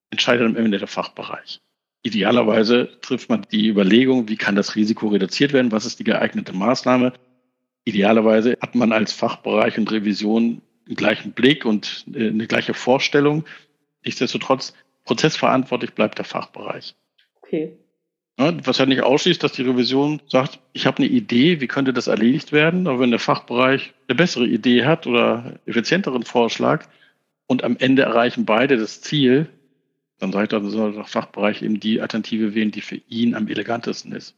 [0.08, 1.60] entscheidet am Ende der Fachbereich.
[2.04, 6.54] Idealerweise trifft man die Überlegung, wie kann das Risiko reduziert werden, was ist die geeignete
[6.54, 7.12] Maßnahme.
[7.84, 13.44] Idealerweise hat man als Fachbereich und Revision gleichen Blick und äh, eine gleiche Vorstellung.
[14.04, 14.74] Nichtsdestotrotz,
[15.04, 16.94] prozessverantwortlich bleibt der Fachbereich.
[17.42, 17.76] Okay.
[18.38, 21.92] Ja, was ja nicht ausschließt, dass die Revision sagt, ich habe eine Idee, wie könnte
[21.92, 26.86] das erledigt werden, aber wenn der Fachbereich eine bessere Idee hat oder effizienteren Vorschlag
[27.46, 29.48] und am Ende erreichen beide das Ziel,
[30.18, 34.12] dann sagt er, soll der Fachbereich eben die Alternative wählen, die für ihn am elegantesten
[34.12, 34.34] ist.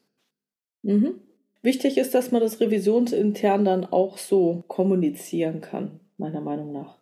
[0.82, 1.14] Mhm.
[1.62, 6.96] Wichtig ist, dass man das revisionsintern dann auch so kommunizieren kann meiner Meinung nach.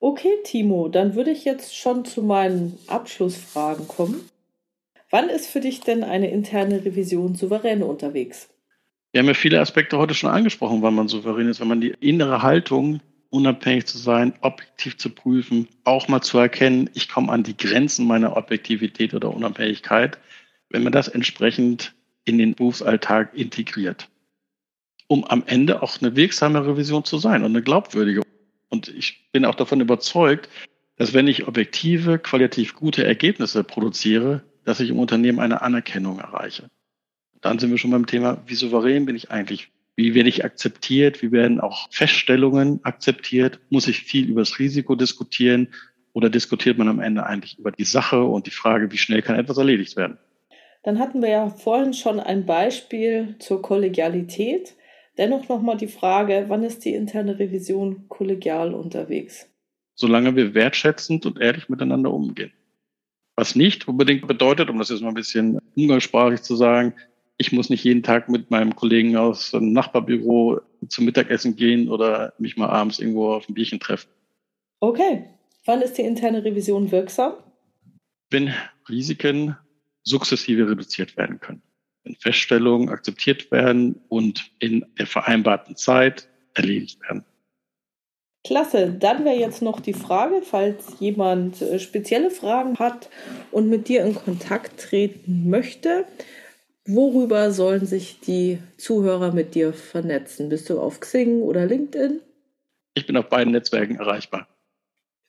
[0.00, 4.28] Okay, Timo, dann würde ich jetzt schon zu meinen Abschlussfragen kommen.
[5.10, 8.48] Wann ist für dich denn eine interne Revision souverän unterwegs?
[9.12, 11.94] Wir haben ja viele Aspekte heute schon angesprochen, wann man souverän ist, wenn man die
[12.00, 13.00] innere Haltung,
[13.30, 18.06] unabhängig zu sein, objektiv zu prüfen, auch mal zu erkennen, ich komme an die Grenzen
[18.06, 20.18] meiner Objektivität oder Unabhängigkeit,
[20.70, 21.94] wenn man das entsprechend
[22.24, 24.08] in den Berufsalltag integriert,
[25.06, 28.22] um am Ende auch eine wirksame Revision zu sein und eine glaubwürdige.
[28.74, 30.48] Und ich bin auch davon überzeugt,
[30.96, 36.70] dass wenn ich objektive, qualitativ gute Ergebnisse produziere, dass ich im Unternehmen eine Anerkennung erreiche.
[37.40, 39.70] Dann sind wir schon beim Thema, wie souverän bin ich eigentlich?
[39.94, 41.22] Wie werde ich akzeptiert?
[41.22, 43.60] Wie werden auch Feststellungen akzeptiert?
[43.70, 45.68] Muss ich viel über das Risiko diskutieren?
[46.12, 49.38] Oder diskutiert man am Ende eigentlich über die Sache und die Frage, wie schnell kann
[49.38, 50.18] etwas erledigt werden?
[50.82, 54.74] Dann hatten wir ja vorhin schon ein Beispiel zur Kollegialität.
[55.16, 59.48] Dennoch nochmal die Frage, wann ist die interne Revision kollegial unterwegs?
[59.94, 62.52] Solange wir wertschätzend und ehrlich miteinander umgehen.
[63.36, 66.94] Was nicht unbedingt bedeutet, um das jetzt mal ein bisschen umgangssprachlich zu sagen,
[67.36, 72.32] ich muss nicht jeden Tag mit meinem Kollegen aus dem Nachbarbüro zum Mittagessen gehen oder
[72.38, 74.08] mich mal abends irgendwo auf ein Bierchen treffen.
[74.80, 75.24] Okay.
[75.64, 77.34] Wann ist die interne Revision wirksam?
[78.30, 78.52] Wenn
[78.88, 79.56] Risiken
[80.02, 81.62] sukzessive reduziert werden können
[82.04, 87.24] wenn Feststellungen akzeptiert werden und in der vereinbarten Zeit erledigt werden.
[88.46, 93.08] Klasse, dann wäre jetzt noch die Frage, falls jemand äh, spezielle Fragen hat
[93.50, 96.04] und mit dir in Kontakt treten möchte,
[96.84, 100.50] worüber sollen sich die Zuhörer mit dir vernetzen?
[100.50, 102.20] Bist du auf Xing oder LinkedIn?
[102.92, 104.46] Ich bin auf beiden Netzwerken erreichbar.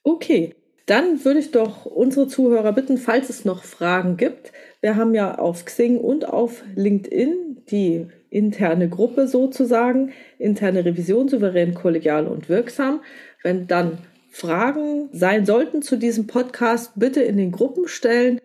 [0.04, 0.54] Okay,
[0.86, 4.52] dann würde ich doch unsere Zuhörer bitten, falls es noch Fragen gibt.
[4.82, 11.74] Wir haben ja auf Xing und auf LinkedIn die interne Gruppe sozusagen, interne Revision, souverän,
[11.74, 13.02] kollegial und wirksam.
[13.42, 13.98] Wenn dann
[14.30, 18.40] Fragen sein sollten zu diesem Podcast, bitte in den Gruppen stellen.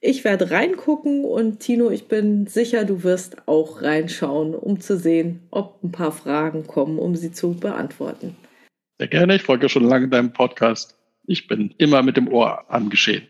[0.00, 5.40] Ich werde reingucken und Tino, ich bin sicher, du wirst auch reinschauen, um zu sehen,
[5.50, 8.36] ob ein paar Fragen kommen, um sie zu beantworten.
[8.98, 9.36] Sehr gerne.
[9.36, 10.96] Ich folge schon lange deinem Podcast.
[11.26, 13.26] Ich bin immer mit dem Ohr am Geschehen.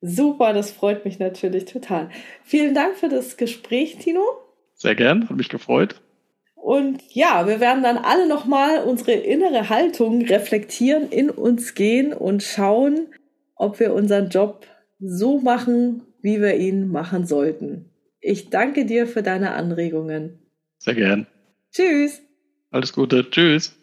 [0.00, 2.10] Super, das freut mich natürlich total.
[2.42, 4.22] Vielen Dank für das Gespräch, Tino.
[4.74, 6.00] Sehr gern, hat mich gefreut.
[6.54, 12.42] Und ja, wir werden dann alle nochmal unsere innere Haltung reflektieren, in uns gehen und
[12.42, 13.08] schauen,
[13.56, 14.66] ob wir unseren Job
[14.98, 17.90] so machen, wie wir ihn machen sollten.
[18.20, 20.38] Ich danke dir für deine Anregungen.
[20.78, 21.26] Sehr gern.
[21.72, 22.22] Tschüss.
[22.70, 23.28] Alles Gute.
[23.30, 23.79] Tschüss.